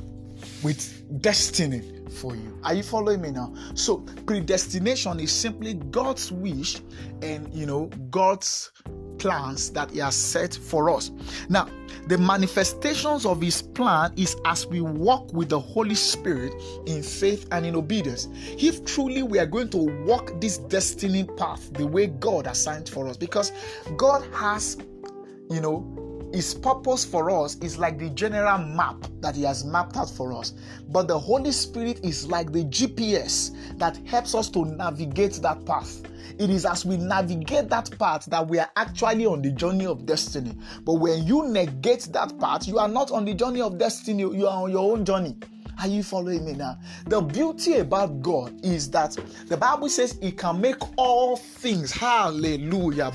with 0.63 1.21
destiny 1.23 1.83
for 2.11 2.35
you. 2.35 2.59
Are 2.65 2.75
you 2.75 2.83
following 2.83 3.21
me 3.21 3.31
now? 3.31 3.55
So, 3.75 3.99
predestination 4.27 5.21
is 5.21 5.33
simply 5.33 5.75
God's 5.75 6.31
wish 6.33 6.81
and 7.23 7.53
you 7.55 7.67
know, 7.67 7.87
God's 8.11 8.71
plans 9.19 9.71
that 9.71 9.91
He 9.91 9.99
has 9.99 10.15
set 10.15 10.55
for 10.55 10.91
us. 10.91 11.11
Now, 11.49 11.69
the 12.09 12.19
manifestations 12.19 13.25
of 13.25 13.41
His 13.41 13.63
plan 13.63 14.13
is 14.17 14.37
as 14.45 14.67
we 14.67 14.81
walk 14.81 15.33
with 15.33 15.49
the 15.49 15.61
Holy 15.61 15.95
Spirit 15.95 16.53
in 16.87 17.03
faith 17.03 17.47
and 17.53 17.65
in 17.65 17.77
obedience. 17.77 18.29
If 18.59 18.85
truly 18.85 19.23
we 19.23 19.39
are 19.39 19.47
going 19.47 19.71
to 19.71 19.79
walk 20.05 20.41
this 20.41 20.59
destiny 20.59 21.25
path 21.25 21.73
the 21.75 21.87
way 21.87 22.09
God 22.09 22.47
assigned 22.47 22.89
for 22.89 23.07
us, 23.07 23.17
because 23.17 23.53
God 23.97 24.27
has, 24.35 24.79
you 25.51 25.61
know, 25.61 26.02
his 26.33 26.55
purpose 26.55 27.05
for 27.05 27.31
us 27.31 27.57
is 27.57 27.77
like 27.77 27.99
the 27.99 28.09
general 28.11 28.57
map 28.57 28.97
that 29.21 29.37
He 29.37 29.43
has 29.43 29.65
mapped 29.65 29.99
out 29.99 30.09
for 30.09 30.33
us. 30.33 30.55
But 30.89 31.07
the 31.07 31.19
Holy 31.19 31.53
Spirit 31.53 32.01
is 32.03 32.27
like 32.27 32.53
the 32.53 32.65
GPS 32.65 33.51
that 33.79 33.99
helps 34.07 34.35
us 34.35 34.49
to 34.51 34.65
navigate 34.65 35.35
that 35.43 35.65
path. 35.67 36.01
It 36.39 36.49
is 36.49 36.65
as 36.65 36.87
we 36.87 36.97
navigate 36.97 37.69
that 37.69 37.91
path 37.99 38.25
that 38.27 38.49
we 38.49 38.59
are 38.59 38.71
actually 38.77 39.27
on 39.27 39.43
the 39.43 39.51
journey 39.51 39.85
of 39.85 40.07
destiny. 40.07 40.57
But 40.85 40.95
when 40.95 41.27
you 41.27 41.49
negate 41.49 42.09
that 42.13 42.39
path, 42.39 42.67
you 42.67 42.79
are 42.79 42.89
not 42.89 43.11
on 43.11 43.27
the 43.27 43.35
journey 43.35 43.61
of 43.61 43.77
destiny, 43.77 44.23
you 44.23 44.47
are 44.47 44.65
on 44.65 44.71
your 44.71 44.91
own 44.91 45.05
journey. 45.05 45.37
Are 45.81 45.89
you 45.89 46.03
following 46.03 46.45
me 46.45 46.53
now? 46.53 46.79
The 47.07 47.21
beauty 47.21 47.79
about 47.79 48.23
God 48.23 48.65
is 48.65 48.91
that 48.91 49.17
the 49.47 49.57
Bible 49.57 49.89
says 49.89 50.19
He 50.21 50.33
can 50.33 50.61
make 50.61 50.77
all 50.97 51.37
things. 51.37 51.91
Hallelujah. 51.91 53.11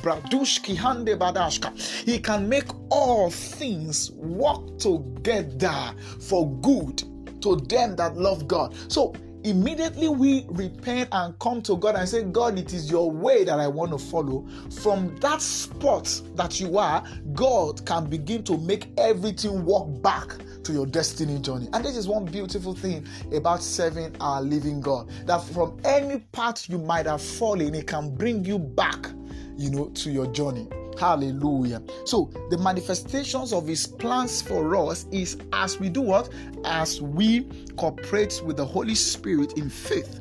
He 2.05 2.19
can 2.19 2.49
make 2.49 2.67
all 2.89 3.29
things 3.29 4.11
work 4.11 4.77
together 4.79 5.93
for 6.19 6.51
good 6.61 7.03
to 7.41 7.55
them 7.67 7.95
that 7.95 8.17
love 8.17 8.47
God. 8.47 8.75
So 8.91 9.13
immediately 9.43 10.09
we 10.09 10.45
repent 10.49 11.09
and 11.11 11.37
come 11.39 11.61
to 11.63 11.77
God 11.77 11.95
and 11.95 12.09
say, 12.09 12.23
God, 12.23 12.59
it 12.59 12.73
is 12.73 12.91
your 12.91 13.09
way 13.09 13.43
that 13.45 13.59
I 13.59 13.67
want 13.67 13.91
to 13.91 13.97
follow, 13.97 14.45
from 14.81 15.15
that 15.17 15.41
spot 15.41 16.21
that 16.35 16.59
you 16.59 16.77
are, 16.77 17.03
God 17.33 17.85
can 17.85 18.09
begin 18.09 18.43
to 18.45 18.57
make 18.57 18.89
everything 18.97 19.63
work 19.63 20.01
back 20.01 20.35
to 20.67 20.73
your 20.73 20.85
destiny 20.85 21.39
journey. 21.39 21.69
And 21.71 21.83
this 21.83 21.95
is 21.95 22.07
one 22.09 22.25
beautiful 22.25 22.73
thing 22.73 23.07
about 23.33 23.63
serving 23.63 24.15
our 24.19 24.41
living 24.41 24.81
God 24.81 25.09
that 25.25 25.41
from 25.41 25.79
any 25.85 26.19
path 26.33 26.69
you 26.69 26.77
might 26.77 27.05
have 27.05 27.21
fallen, 27.21 27.73
it 27.73 27.87
can 27.87 28.13
bring 28.13 28.43
you 28.43 28.59
back, 28.59 29.07
you 29.55 29.71
know, 29.71 29.85
to 29.87 30.11
your 30.11 30.27
journey. 30.27 30.67
Hallelujah. 30.99 31.81
So, 32.05 32.29
the 32.49 32.57
manifestations 32.57 33.53
of 33.53 33.65
his 33.65 33.87
plans 33.87 34.41
for 34.41 34.75
us 34.75 35.05
is 35.11 35.37
as 35.53 35.79
we 35.79 35.87
do 35.89 36.01
what? 36.01 36.29
As 36.65 37.01
we 37.01 37.47
cooperate 37.77 38.41
with 38.43 38.57
the 38.57 38.65
Holy 38.65 38.95
Spirit 38.95 39.53
in 39.53 39.69
faith 39.69 40.19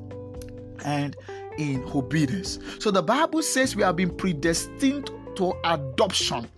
and 0.84 1.16
in 1.58 1.82
obedience. 1.92 2.60
So, 2.78 2.92
the 2.92 3.02
Bible 3.02 3.42
says 3.42 3.74
we 3.74 3.82
have 3.82 3.96
been 3.96 4.14
predestined 4.14 5.10
to 5.36 5.54
adoption 5.64 6.48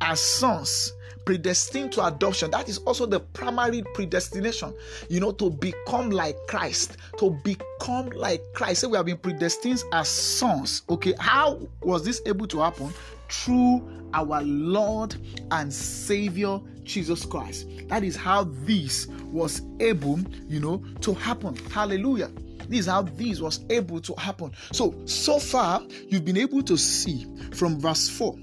as 0.00 0.20
sons 0.20 0.92
predestined 1.24 1.92
to 1.92 2.06
adoption. 2.06 2.50
That 2.50 2.68
is 2.68 2.78
also 2.78 3.06
the 3.06 3.20
primary 3.20 3.82
predestination, 3.94 4.74
you 5.08 5.20
know, 5.20 5.32
to 5.32 5.50
become 5.50 6.10
like 6.10 6.36
Christ, 6.48 6.96
to 7.18 7.30
become 7.44 8.10
like 8.10 8.42
Christ. 8.54 8.82
So 8.82 8.88
we 8.88 8.96
have 8.96 9.06
been 9.06 9.18
predestined 9.18 9.82
as 9.92 10.08
sons. 10.08 10.82
Okay, 10.88 11.14
how 11.18 11.60
was 11.82 12.04
this 12.04 12.20
able 12.26 12.46
to 12.48 12.60
happen? 12.60 12.92
Through 13.28 14.10
our 14.12 14.42
Lord 14.42 15.16
and 15.50 15.72
Savior 15.72 16.60
Jesus 16.84 17.24
Christ. 17.24 17.68
That 17.88 18.04
is 18.04 18.16
how 18.16 18.44
this 18.64 19.06
was 19.30 19.62
able, 19.80 20.20
you 20.48 20.60
know, 20.60 20.82
to 21.00 21.14
happen. 21.14 21.56
Hallelujah. 21.70 22.30
This 22.68 22.80
is 22.80 22.86
how 22.86 23.02
this 23.02 23.40
was 23.40 23.64
able 23.70 24.00
to 24.00 24.14
happen. 24.14 24.52
So, 24.72 24.94
so 25.04 25.38
far, 25.38 25.82
you've 26.08 26.24
been 26.24 26.36
able 26.36 26.62
to 26.62 26.76
see 26.76 27.26
from 27.52 27.78
verse 27.80 28.08
4 28.08 28.36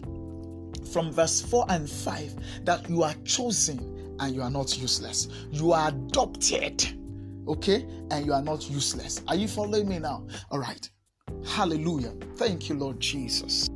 from 0.92 1.12
verse 1.12 1.42
4 1.42 1.66
and 1.70 1.90
5 1.90 2.66
that 2.66 2.90
you 2.90 3.04
are 3.04 3.14
chosen 3.24 4.16
and 4.20 4.36
you 4.36 4.42
are 4.42 4.50
not 4.50 4.78
useless. 4.78 5.28
You 5.52 5.72
are 5.72 5.90
adopted, 5.90 6.86
okay, 7.48 7.86
and 8.12 8.26
you 8.26 8.34
are 8.34 8.42
not 8.42 8.70
useless. 8.70 9.22
Are 9.28 9.36
you 9.36 9.48
following 9.48 9.88
me 9.88 10.00
now? 10.00 10.26
All 10.52 10.60
right. 10.60 10.90
Hallelujah. 11.46 12.14
Thank 12.36 12.70
you, 12.70 12.76
Lord 12.76 13.00
Jesus. 13.00 13.70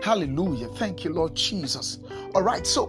Hallelujah. 0.00 0.68
Thank 0.68 1.04
you, 1.04 1.12
Lord 1.12 1.34
Jesus. 1.34 1.98
All 2.34 2.42
right. 2.42 2.66
So 2.66 2.88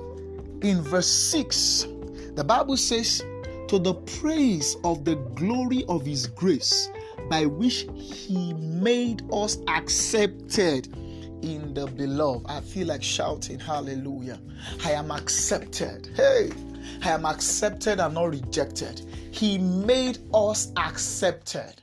in 0.62 0.82
verse 0.82 1.08
6, 1.08 1.88
the 2.36 2.44
Bible 2.44 2.78
says, 2.78 3.24
To 3.70 3.80
the 3.80 3.96
praise 4.20 4.76
of 4.84 5.06
the 5.06 5.16
glory 5.36 5.86
of 5.90 6.06
his 6.06 6.28
grace, 6.28 6.90
by 7.30 7.46
which 7.46 7.88
he 7.96 8.54
made 8.54 9.24
us 9.32 9.58
accepted 9.68 10.96
in 11.42 11.74
the 11.74 11.88
beloved. 11.88 12.46
I 12.48 12.62
feel 12.62 12.88
like 12.88 13.04
shouting, 13.04 13.60
Hallelujah. 13.60 14.40
I 14.86 14.92
am 14.92 15.12
accepted. 15.12 16.10
Hey, 16.16 16.52
I 17.04 17.12
am 17.12 17.26
accepted 17.26 18.00
and 18.00 18.14
not 18.14 18.30
rejected. 18.30 19.02
He 19.32 19.58
made 19.58 20.20
us 20.34 20.72
accepted. 20.78 21.82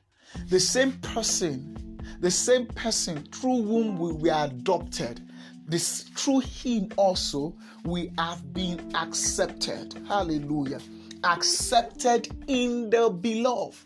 The 0.49 0.61
same 0.61 0.93
person, 1.01 2.01
the 2.21 2.31
same 2.31 2.67
person 2.67 3.25
through 3.33 3.63
whom 3.63 3.99
we 3.99 4.13
were 4.13 4.45
adopted. 4.45 5.23
This 5.69 6.03
through 6.15 6.41
him 6.41 6.91
also 6.97 7.57
we 7.85 8.13
have 8.19 8.53
been 8.53 8.95
accepted. 8.95 9.95
Hallelujah. 10.07 10.81
Accepted 11.25 12.29
in 12.47 12.91
the 12.91 13.11
beloved. 13.11 13.77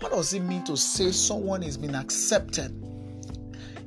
What 0.00 0.12
does 0.12 0.34
it 0.34 0.40
mean 0.40 0.62
to 0.64 0.76
say 0.76 1.10
someone 1.10 1.62
is 1.62 1.76
been 1.76 1.94
accepted 1.94 2.70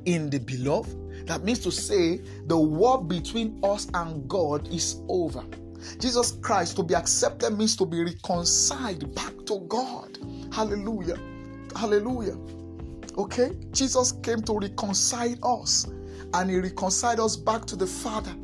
in 0.04 0.28
the 0.28 0.38
beloved? 0.38 0.99
That 1.26 1.44
means 1.44 1.60
to 1.60 1.70
say 1.70 2.18
the 2.46 2.58
war 2.58 3.02
between 3.02 3.60
us 3.62 3.88
and 3.94 4.28
God 4.28 4.68
is 4.68 5.02
over. 5.08 5.44
Jesus 5.98 6.32
Christ 6.42 6.76
to 6.76 6.82
be 6.82 6.94
accepted 6.94 7.56
means 7.56 7.76
to 7.76 7.86
be 7.86 8.02
reconciled 8.04 9.14
back 9.14 9.32
to 9.46 9.60
God. 9.68 10.18
Hallelujah. 10.52 11.18
Hallelujah. 11.74 12.36
Okay? 13.16 13.52
Jesus 13.72 14.12
came 14.22 14.42
to 14.42 14.58
reconcile 14.58 15.36
us 15.60 15.86
and 16.34 16.50
he 16.50 16.58
reconciled 16.58 17.20
us 17.20 17.36
back 17.36 17.64
to 17.66 17.76
the 17.76 17.86
Father. 17.86 18.34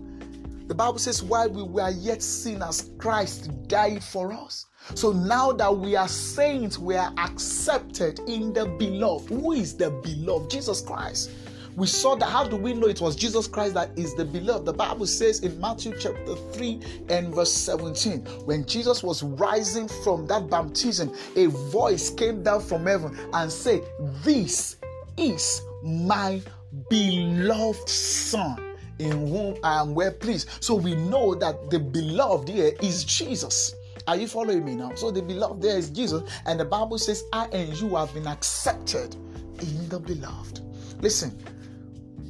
The 0.67 0.75
Bible 0.75 0.99
says, 0.99 1.23
while 1.23 1.49
we 1.49 1.63
were 1.63 1.91
yet 1.91 2.23
sinners, 2.23 2.91
Christ 2.99 3.69
died 3.69 4.03
for 4.03 4.33
us. 4.33 4.67
So 4.95 5.13
now 5.13 5.53
that 5.53 5.77
we 5.77 5.95
are 5.95 6.09
saints, 6.09 6.79
we 6.79 6.97
are 6.97 7.13
accepted 7.19 8.19
in 8.27 8.53
the 8.53 8.67
beloved. 8.67 9.29
Who 9.29 9.53
is 9.53 9.77
the 9.77 9.91
beloved? 9.91 10.51
Jesus 10.51 10.81
Christ. 10.81 11.31
We 11.77 11.87
saw 11.87 12.17
that. 12.17 12.31
How 12.31 12.49
do 12.49 12.57
we 12.57 12.73
know 12.73 12.87
it 12.87 13.03
was 13.03 13.15
Jesus 13.15 13.47
Christ 13.47 13.75
that 13.75 13.91
is 13.97 14.15
the 14.15 14.25
beloved? 14.25 14.65
The 14.65 14.73
Bible 14.73 15.07
says 15.07 15.41
in 15.41 15.61
Matthew 15.61 15.93
chapter 15.99 16.35
3 16.35 16.81
and 17.11 17.35
verse 17.35 17.53
17, 17.53 18.21
when 18.47 18.65
Jesus 18.65 19.03
was 19.03 19.23
rising 19.23 19.87
from 19.87 20.27
that 20.29 20.49
baptism, 20.49 21.15
a 21.37 21.47
voice 21.47 22.09
came 22.09 22.43
down 22.43 22.63
from 22.63 22.87
heaven 22.87 23.17
and 23.35 23.53
said, 23.53 23.83
This 24.25 24.77
is 25.19 25.61
my 25.85 26.41
beloved 26.89 27.89
Son 27.89 28.59
in 28.99 29.29
whom 29.29 29.57
I 29.63 29.81
am 29.81 29.95
well 29.95 30.13
pleased. 30.13 30.49
So 30.61 30.75
we 30.75 30.95
know 30.95 31.35
that 31.35 31.71
the 31.71 31.79
beloved 31.79 32.49
here 32.49 32.73
is 32.81 33.05
Jesus. 33.05 33.75
Are 34.09 34.17
you 34.17 34.29
following 34.29 34.65
me 34.65 34.77
now? 34.77 34.95
So 34.95 35.11
the 35.11 35.21
beloved 35.21 35.61
there 35.61 35.77
is 35.77 35.91
Jesus, 35.91 36.23
and 36.47 36.59
the 36.59 36.65
Bible 36.65 36.97
says, 36.97 37.25
I 37.35 37.47
and 37.47 37.79
you 37.79 37.97
have 37.97 38.15
been 38.15 38.27
accepted 38.27 39.15
in 39.61 39.89
the 39.91 39.99
beloved. 39.99 40.61
Listen, 41.03 41.37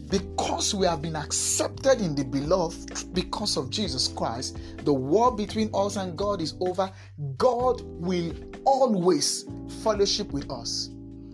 because 0.09 0.75
we 0.75 0.87
have 0.87 1.03
been 1.03 1.17
accepted 1.17 2.01
in 2.01 2.15
the 2.15 2.25
beloved 2.25 3.13
because 3.13 3.57
of 3.57 3.71
Jesus 3.71 4.09
Christ, 4.09 4.59
the 4.85 4.93
war 4.93 5.35
between 5.35 5.71
us 5.75 5.97
and 5.97 6.17
God 6.17 6.41
is 6.41 6.55
over. 6.61 6.91
God 7.39 7.83
will 7.83 8.33
always 8.65 9.47
fellowship 9.83 10.33
with 10.33 10.51
us, 10.51 10.91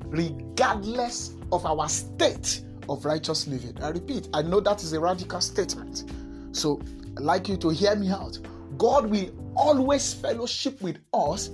regardless 0.06 1.34
of 1.50 1.66
our 1.66 1.88
state 1.88 2.62
of 2.88 3.04
righteous 3.04 3.46
living. 3.46 3.76
I 3.82 3.90
repeat, 3.90 4.28
I 4.32 4.42
know 4.42 4.60
that 4.60 4.82
is 4.82 4.92
a 4.92 5.00
radical 5.00 5.40
statement. 5.40 6.04
So 6.52 6.80
I'd 7.16 7.22
like 7.22 7.48
you 7.48 7.56
to 7.58 7.68
hear 7.70 7.94
me 7.94 8.10
out. 8.10 8.38
God 8.78 9.06
will 9.06 9.30
always 9.54 10.14
fellowship 10.14 10.80
with 10.80 10.98
us, 11.12 11.50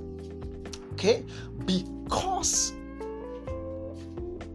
okay, 0.93 1.25
because 1.67 2.73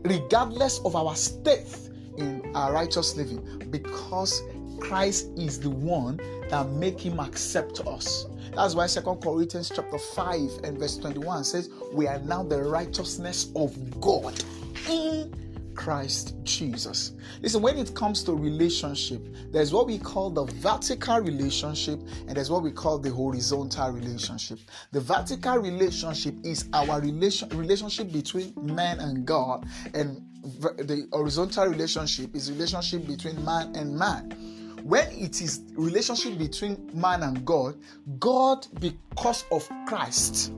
regardless 0.04 0.80
of 0.80 0.96
our 0.96 1.16
state 1.16 1.83
in 2.18 2.52
our 2.56 2.74
righteous 2.74 3.16
living 3.16 3.42
because 3.70 4.42
Christ 4.80 5.30
is 5.38 5.60
the 5.60 5.70
one 5.70 6.20
that 6.50 6.70
make 6.72 7.00
him 7.00 7.20
accept 7.20 7.80
us. 7.88 8.28
That's 8.56 8.76
why 8.76 8.88
Second 8.88 9.22
Corinthians 9.22 9.72
chapter 9.74 9.98
5 9.98 10.60
and 10.64 10.78
verse 10.78 10.98
21 10.98 11.44
says, 11.44 11.70
We 11.92 12.08
are 12.08 12.20
now 12.20 12.44
the 12.44 12.62
righteousness 12.62 13.52
of 13.56 13.76
God 14.00 14.44
in 14.88 15.34
Christ 15.76 16.36
Jesus. 16.44 17.14
Listen, 17.42 17.62
when 17.62 17.78
it 17.78 17.94
comes 17.96 18.24
to 18.24 18.34
relationship, 18.34 19.22
there's 19.52 19.74
what 19.74 19.88
we 19.88 19.98
call 19.98 20.30
the 20.30 20.46
vertical 20.46 21.20
relationship 21.20 22.00
and 22.28 22.36
there's 22.36 22.50
what 22.50 22.64
we 22.64 22.72
call 22.72 23.00
the 23.00 23.10
horizontal 23.10 23.92
relationship. 23.92 24.60
The 24.92 25.02
vertical 25.02 25.58
relationship 25.58 26.36
is 26.44 26.70
our 26.74 27.02
relation, 27.02 27.50
relationship 27.50 28.12
between 28.12 28.54
man 28.58 29.00
and 29.00 29.26
God, 29.26 29.66
and 29.94 30.22
the 30.44 31.08
horizontal 31.12 31.68
relationship 31.68 32.36
is 32.36 32.52
relationship 32.52 33.08
between 33.08 33.44
man 33.46 33.76
and 33.76 33.98
man 33.98 34.54
when 34.84 35.10
it 35.14 35.42
is 35.42 35.62
relationship 35.76 36.38
between 36.38 36.90
man 36.94 37.24
and 37.24 37.46
god 37.46 37.76
god 38.20 38.68
because 38.82 39.46
of 39.52 39.70
christ 39.88 40.52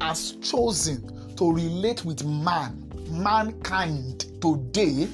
has 0.00 0.36
chosen 0.36 1.34
to 1.34 1.52
relate 1.52 2.04
with 2.04 2.24
man 2.24 2.91
mankind 3.12 4.40
today 4.40 5.08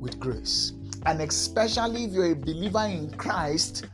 with 0.00 0.20
grace. 0.20 0.72
And 1.06 1.20
especially 1.22 2.04
if 2.04 2.12
you're 2.12 2.32
a 2.32 2.36
believer 2.36 2.84
in 2.84 3.10
Christ, 3.12 3.86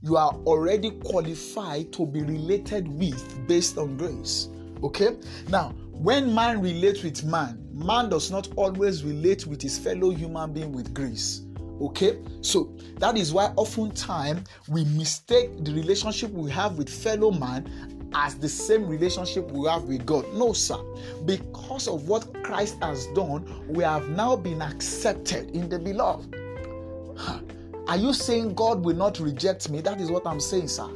you 0.00 0.16
are 0.16 0.32
already 0.46 0.90
qualified 0.90 1.92
to 1.94 2.06
be 2.06 2.22
related 2.22 2.88
with 2.88 3.46
based 3.46 3.78
on 3.78 3.96
grace. 3.96 4.48
Okay? 4.82 5.16
Now, 5.48 5.74
when 5.92 6.34
man 6.34 6.60
relates 6.60 7.02
with 7.02 7.24
man, 7.24 7.68
man 7.72 8.08
does 8.08 8.30
not 8.30 8.48
always 8.56 9.04
relate 9.04 9.46
with 9.46 9.62
his 9.62 9.78
fellow 9.78 10.10
human 10.10 10.52
being 10.52 10.72
with 10.72 10.92
grace. 10.94 11.42
Okay, 11.80 12.18
so 12.42 12.72
that 12.98 13.16
is 13.16 13.32
why 13.32 13.46
oftentimes 13.56 14.48
we 14.68 14.84
mistake 14.84 15.64
the 15.64 15.72
relationship 15.72 16.30
we 16.30 16.50
have 16.50 16.78
with 16.78 16.88
fellow 16.88 17.32
man 17.32 17.91
as 18.14 18.36
the 18.36 18.48
same 18.48 18.86
relationship 18.88 19.50
we 19.50 19.68
have 19.68 19.84
with 19.84 20.04
God. 20.06 20.32
No, 20.34 20.52
sir. 20.52 20.78
Because 21.24 21.88
of 21.88 22.08
what 22.08 22.32
Christ 22.42 22.76
has 22.82 23.06
done, 23.08 23.64
we 23.68 23.84
have 23.84 24.08
now 24.10 24.36
been 24.36 24.62
accepted 24.62 25.50
in 25.50 25.68
the 25.68 25.78
beloved. 25.78 26.34
Are 27.88 27.96
you 27.96 28.12
saying 28.12 28.54
God 28.54 28.84
will 28.84 28.96
not 28.96 29.18
reject 29.18 29.68
me? 29.68 29.80
That 29.80 30.00
is 30.00 30.10
what 30.10 30.26
I'm 30.26 30.40
saying, 30.40 30.68
sir. 30.68 30.88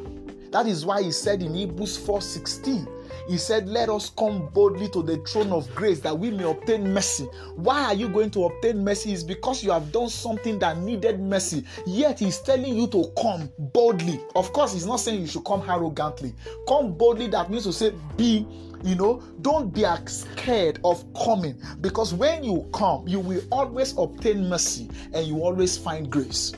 That 0.51 0.67
is 0.67 0.87
why 0.87 1.03
he 1.03 1.13
said 1.13 1.43
in 1.43 1.55
Hebrews 1.55 1.99
4:16 1.99 2.96
He 3.29 3.39
said, 3.39 3.69
Let 3.69 3.89
us 3.89 4.11
come 4.11 4.49
boldly 4.49 4.89
to 4.91 5.03
the 5.03 5.19
throne 5.19 5.53
of 5.53 5.73
grace 5.75 6.01
that 6.01 6.19
we 6.19 6.31
may 6.31 6.45
obtain 6.45 6.93
mercy. 6.93 7.25
Why 7.55 7.85
are 7.85 7.95
you 7.95 8.09
going 8.09 8.31
to 8.33 8.45
obtain 8.45 8.83
mercy? 8.85 9.13
Is 9.13 9.25
because 9.25 9.63
you 9.63 9.71
have 9.71 9.93
done 9.93 10.09
something 10.09 10.59
that 10.61 10.79
needed 10.79 11.21
mercy. 11.21 11.65
Yet 11.87 12.19
He's 12.19 12.39
telling 12.39 12.77
you 12.77 12.87
to 12.89 13.13
come 13.21 13.51
boldly. 13.59 14.21
Of 14.35 14.53
course, 14.53 14.73
He's 14.73 14.87
not 14.87 15.01
saying 15.01 15.21
you 15.21 15.27
should 15.27 15.45
come 15.45 15.69
arrogantly. 15.69 16.35
Come 16.69 16.93
boldly, 16.95 17.29
that 17.29 17.51
means 17.51 17.65
to 17.65 17.73
say, 17.73 17.93
Be 18.17 18.47
you 18.85 18.95
know 18.95 19.23
don't 19.41 19.73
be 19.73 19.85
scared 20.07 20.79
of 20.85 21.03
coming 21.15 21.61
because 21.81 22.13
when 22.13 22.45
you 22.45 22.69
come 22.75 23.09
you 23.09 23.19
will 23.19 23.43
always 23.51 23.97
obtain 23.97 24.49
mercy 24.49 24.89
and 25.15 25.27
you 25.27 25.43
always 25.43 25.79
find 25.79 26.11
grace 26.11 26.53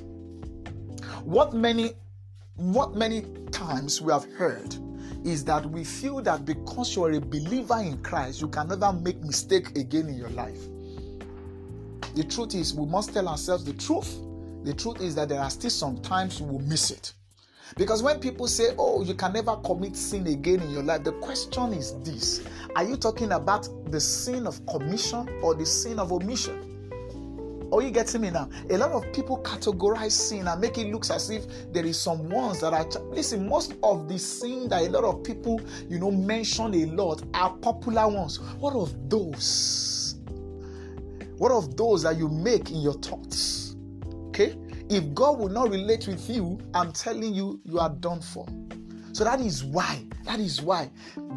what 1.23 1.55
many 1.55 1.93
what 2.57 2.97
many 2.97 3.23
times 3.51 4.01
we 4.03 4.13
have 4.13 4.25
heard 4.33 4.77
is 5.25 5.45
that 5.45 5.67
we 5.67 5.85
feel 5.85 6.21
that 6.23 6.45
because 6.45 6.95
you're 6.95 7.13
a 7.13 7.21
believer 7.21 7.79
in 7.79 7.99
Christ, 8.03 8.41
you 8.41 8.49
can 8.49 8.69
never 8.69 8.93
make 8.93 9.21
mistake 9.23 9.77
again 9.77 10.09
in 10.09 10.17
your 10.17 10.31
life. 10.31 10.61
The 12.15 12.25
truth 12.25 12.55
is, 12.55 12.75
we 12.75 12.87
must 12.87 13.13
tell 13.13 13.29
ourselves 13.29 13.65
the 13.65 13.75
truth. 13.75 14.19
The 14.65 14.75
truth 14.75 15.01
is 15.01 15.15
that 15.15 15.29
there 15.29 15.41
are 15.41 15.51
still 15.51 15.71
some 15.71 15.99
times 16.03 16.41
we 16.41 16.51
will 16.51 16.61
miss 16.61 16.91
it. 16.91 17.13
Because 17.77 18.03
when 18.03 18.19
people 18.19 18.49
say, 18.49 18.75
Oh, 18.79 19.03
you 19.03 19.15
can 19.15 19.33
never 19.33 19.57
commit 19.57 19.95
sin 19.95 20.27
again 20.27 20.61
in 20.63 20.71
your 20.71 20.83
life, 20.83 21.05
the 21.05 21.13
question 21.13 21.73
is 21.73 21.95
this 22.03 22.43
Are 22.77 22.85
you 22.85 22.97
talking 22.97 23.33
about 23.33 23.69
the 23.91 24.01
sin 24.01 24.47
of 24.47 24.65
commission 24.67 25.29
or 25.43 25.55
the 25.55 25.67
sin 25.67 25.99
of 25.99 26.13
omission? 26.13 26.78
Are 27.71 27.83
you 27.83 27.91
getting 27.91 28.23
me 28.23 28.31
now? 28.31 28.49
A 28.71 28.79
lot 28.79 28.93
of 28.93 29.13
people 29.13 29.39
categorize 29.43 30.13
sin 30.13 30.49
and 30.49 30.61
make 30.61 30.79
it 30.79 30.91
look 30.91 31.09
as 31.11 31.29
if 31.31 31.45
there 31.73 31.85
is 31.85 32.01
some 32.01 32.29
ones 32.31 32.61
that 32.61 32.73
are. 32.73 32.87
Listen, 33.11 33.49
most 33.49 33.75
of 33.83 34.09
the 34.09 34.19
sin 34.19 34.69
that 34.69 34.83
a 34.83 34.89
lot 34.89 35.05
of 35.05 35.23
people, 35.23 35.61
you 35.89 35.99
know, 35.99 36.11
mention 36.11 36.75
a 36.75 36.87
lot 36.87 37.23
are 37.35 37.51
popular 37.59 38.09
ones. 38.09 38.41
What 38.59 38.75
of 38.75 39.11
those? 39.11 40.17
What 41.37 41.53
of 41.53 41.77
those 41.77 42.03
that 42.03 42.17
you 42.17 42.29
make 42.29 42.71
in 42.71 42.81
your 42.81 42.95
thoughts? 42.95 43.77
Okay? 44.29 44.57
If 44.89 45.13
God 45.15 45.39
will 45.39 45.51
not 45.51 45.69
relate 45.71 46.09
with 46.09 46.29
you, 46.31 46.59
I'm 46.73 46.93
telling 46.93 47.35
you, 47.35 47.61
you 47.65 47.79
are 47.79 47.91
done 47.91 48.21
for. 48.21 48.47
So 49.19 49.25
that 49.25 49.41
is 49.41 49.65
why, 49.65 50.05
that 50.27 50.39
is 50.39 50.63
why, 50.63 50.89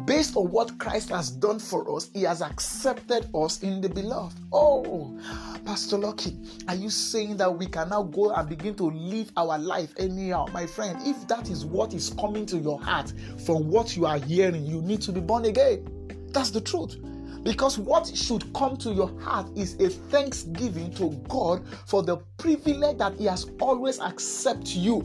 based 0.04 0.36
on 0.36 0.52
what 0.52 0.78
Christ 0.78 1.08
has 1.08 1.32
done 1.32 1.58
for 1.58 1.96
us, 1.96 2.10
He 2.14 2.22
has 2.22 2.40
accepted 2.40 3.28
us 3.34 3.60
in 3.64 3.80
the 3.80 3.88
beloved. 3.88 4.38
Oh, 4.52 5.18
Pastor 5.64 5.98
Lucky, 5.98 6.38
are 6.68 6.76
you 6.76 6.88
saying 6.88 7.38
that 7.38 7.52
we 7.52 7.66
can 7.66 7.88
now 7.88 8.04
go 8.04 8.32
and 8.34 8.48
begin 8.48 8.76
to 8.76 8.84
live 8.84 9.32
our 9.36 9.58
life 9.58 9.92
anyhow? 9.96 10.46
My 10.52 10.64
friend, 10.64 10.96
if 11.04 11.26
that 11.26 11.50
is 11.50 11.64
what 11.64 11.92
is 11.92 12.10
coming 12.10 12.46
to 12.46 12.58
your 12.58 12.80
heart 12.80 13.12
from 13.44 13.68
what 13.68 13.96
you 13.96 14.06
are 14.06 14.20
hearing, 14.20 14.64
you 14.64 14.80
need 14.80 15.02
to 15.02 15.10
be 15.10 15.18
born 15.18 15.46
again. 15.46 15.84
That's 16.30 16.50
the 16.50 16.60
truth. 16.60 16.98
Because 17.42 17.78
what 17.78 18.06
should 18.16 18.52
come 18.54 18.76
to 18.76 18.92
your 18.92 19.10
heart 19.18 19.48
is 19.56 19.74
a 19.80 19.88
thanksgiving 19.88 20.94
to 20.94 21.10
God 21.28 21.66
for 21.88 22.04
the 22.04 22.18
privilege 22.38 22.98
that 22.98 23.14
He 23.16 23.24
has 23.24 23.50
always 23.60 23.98
accepted 23.98 24.68
you, 24.68 25.00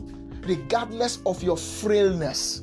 regardless 0.46 1.18
of 1.26 1.42
your 1.42 1.56
frailness. 1.56 2.62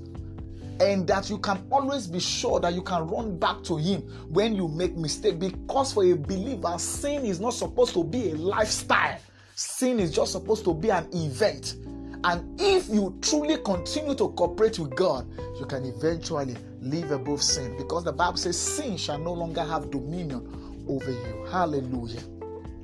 And 0.79 1.07
that 1.07 1.29
you 1.29 1.38
can 1.38 1.65
always 1.71 2.07
be 2.07 2.19
sure 2.19 2.59
that 2.59 2.73
you 2.73 2.81
can 2.81 3.07
run 3.07 3.38
back 3.38 3.63
to 3.63 3.77
Him 3.77 4.01
when 4.29 4.55
you 4.55 4.67
make 4.67 4.95
mistake. 4.95 5.39
Because 5.39 5.93
for 5.93 6.03
a 6.03 6.13
believer, 6.13 6.77
sin 6.77 7.25
is 7.25 7.39
not 7.39 7.53
supposed 7.53 7.93
to 7.93 8.03
be 8.03 8.31
a 8.31 8.35
lifestyle. 8.35 9.17
Sin 9.55 9.99
is 9.99 10.11
just 10.11 10.33
supposed 10.33 10.65
to 10.65 10.73
be 10.73 10.89
an 10.89 11.07
event. 11.13 11.75
And 12.25 12.59
if 12.59 12.89
you 12.89 13.17
truly 13.21 13.57
continue 13.57 14.15
to 14.15 14.29
cooperate 14.29 14.79
with 14.79 14.95
God, 14.95 15.27
you 15.59 15.65
can 15.65 15.85
eventually 15.85 16.57
live 16.81 17.11
above 17.11 17.41
sin 17.41 17.77
because 17.77 18.03
the 18.03 18.11
Bible 18.11 18.38
says 18.38 18.59
sin 18.59 18.97
shall 18.97 19.19
no 19.19 19.31
longer 19.31 19.63
have 19.63 19.91
dominion 19.91 20.85
over 20.89 21.11
you. 21.11 21.47
Hallelujah. 21.51 22.21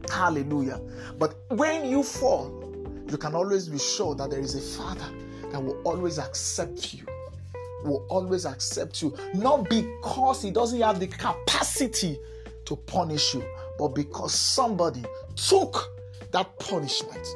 Hallelujah. 0.09 0.79
But 1.17 1.35
when 1.49 1.89
you 1.89 2.03
fall, 2.03 2.61
you 3.09 3.17
can 3.17 3.35
always 3.35 3.67
be 3.67 3.79
sure 3.79 4.15
that 4.15 4.29
there 4.29 4.39
is 4.39 4.55
a 4.55 4.61
Father 4.61 5.07
that 5.51 5.61
will 5.61 5.81
always 5.83 6.19
accept 6.19 6.93
you. 6.93 7.05
Will 7.83 8.05
always 8.09 8.45
accept 8.45 9.01
you, 9.01 9.15
not 9.33 9.69
because 9.69 10.41
he 10.41 10.51
doesn't 10.51 10.79
have 10.81 10.99
the 10.99 11.07
capacity 11.07 12.19
to 12.65 12.75
punish 12.75 13.33
you, 13.33 13.43
but 13.77 13.89
because 13.89 14.33
somebody 14.33 15.03
took 15.35 15.89
that 16.31 16.57
punishment 16.59 17.27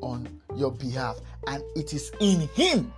on 0.00 0.40
your 0.56 0.72
behalf, 0.72 1.20
and 1.46 1.62
it 1.76 1.92
is 1.92 2.12
in 2.20 2.48
Him 2.54 2.92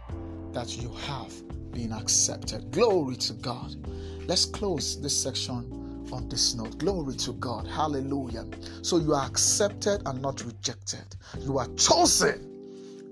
that 0.52 0.76
you 0.76 0.90
have 1.06 1.32
been 1.72 1.92
accepted. 1.92 2.70
Glory 2.70 3.16
to 3.16 3.32
God. 3.34 3.74
Let's 4.26 4.44
close 4.44 5.00
this 5.00 5.20
section 5.20 6.06
on 6.12 6.28
this 6.28 6.54
note. 6.54 6.78
Glory 6.78 7.14
to 7.16 7.32
God. 7.34 7.66
Hallelujah. 7.66 8.46
So 8.82 8.98
you 8.98 9.14
are 9.14 9.26
accepted 9.26 10.02
and 10.06 10.20
not 10.20 10.44
rejected. 10.44 11.04
You 11.40 11.58
are 11.58 11.68
chosen 11.76 12.59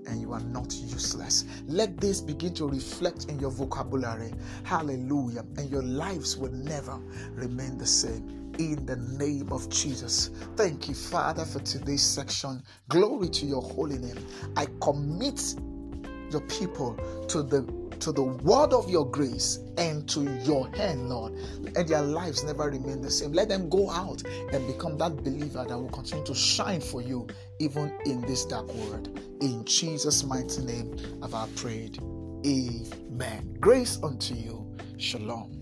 and 0.09 0.21
you 0.21 0.33
are 0.33 0.41
not 0.41 0.73
useless. 0.73 1.45
Let 1.67 1.97
this 1.99 2.21
begin 2.21 2.53
to 2.55 2.67
reflect 2.67 3.25
in 3.25 3.39
your 3.39 3.51
vocabulary. 3.51 4.33
Hallelujah. 4.63 5.45
And 5.57 5.69
your 5.69 5.83
lives 5.83 6.37
will 6.37 6.51
never 6.51 6.99
remain 7.33 7.77
the 7.77 7.87
same 7.87 8.53
in 8.59 8.85
the 8.85 8.97
name 8.97 9.51
of 9.51 9.69
Jesus. 9.69 10.31
Thank 10.55 10.89
you, 10.89 10.95
Father, 10.95 11.45
for 11.45 11.59
today's 11.59 12.03
section. 12.03 12.61
Glory 12.89 13.29
to 13.29 13.45
your 13.45 13.61
holy 13.61 13.97
name. 13.97 14.17
I 14.57 14.67
commit 14.81 15.55
your 16.31 16.41
people 16.41 16.95
to 17.27 17.41
the 17.41 17.61
to 17.99 18.11
the 18.11 18.23
word 18.23 18.73
of 18.73 18.89
your 18.89 19.09
grace 19.09 19.59
and 19.77 20.07
to 20.09 20.23
your 20.43 20.67
hand, 20.75 21.09
Lord. 21.09 21.33
And 21.75 21.87
their 21.87 22.01
lives 22.01 22.43
never 22.43 22.69
remain 22.69 23.01
the 23.01 23.11
same. 23.11 23.33
Let 23.33 23.49
them 23.49 23.69
go 23.69 23.89
out 23.89 24.23
and 24.51 24.67
become 24.67 24.97
that 24.97 25.17
believer 25.17 25.65
that 25.67 25.77
will 25.77 25.89
continue 25.89 26.25
to 26.25 26.35
shine 26.35 26.81
for 26.81 27.01
you 27.01 27.27
even 27.59 27.93
in 28.05 28.21
this 28.21 28.45
dark 28.45 28.73
world. 28.73 29.19
In 29.41 29.65
Jesus' 29.65 30.23
mighty 30.23 30.61
name 30.63 30.97
have 31.21 31.33
I 31.33 31.47
prayed. 31.55 31.99
Amen. 32.45 33.57
Grace 33.59 33.99
unto 34.01 34.33
you. 34.33 34.65
Shalom. 34.97 35.59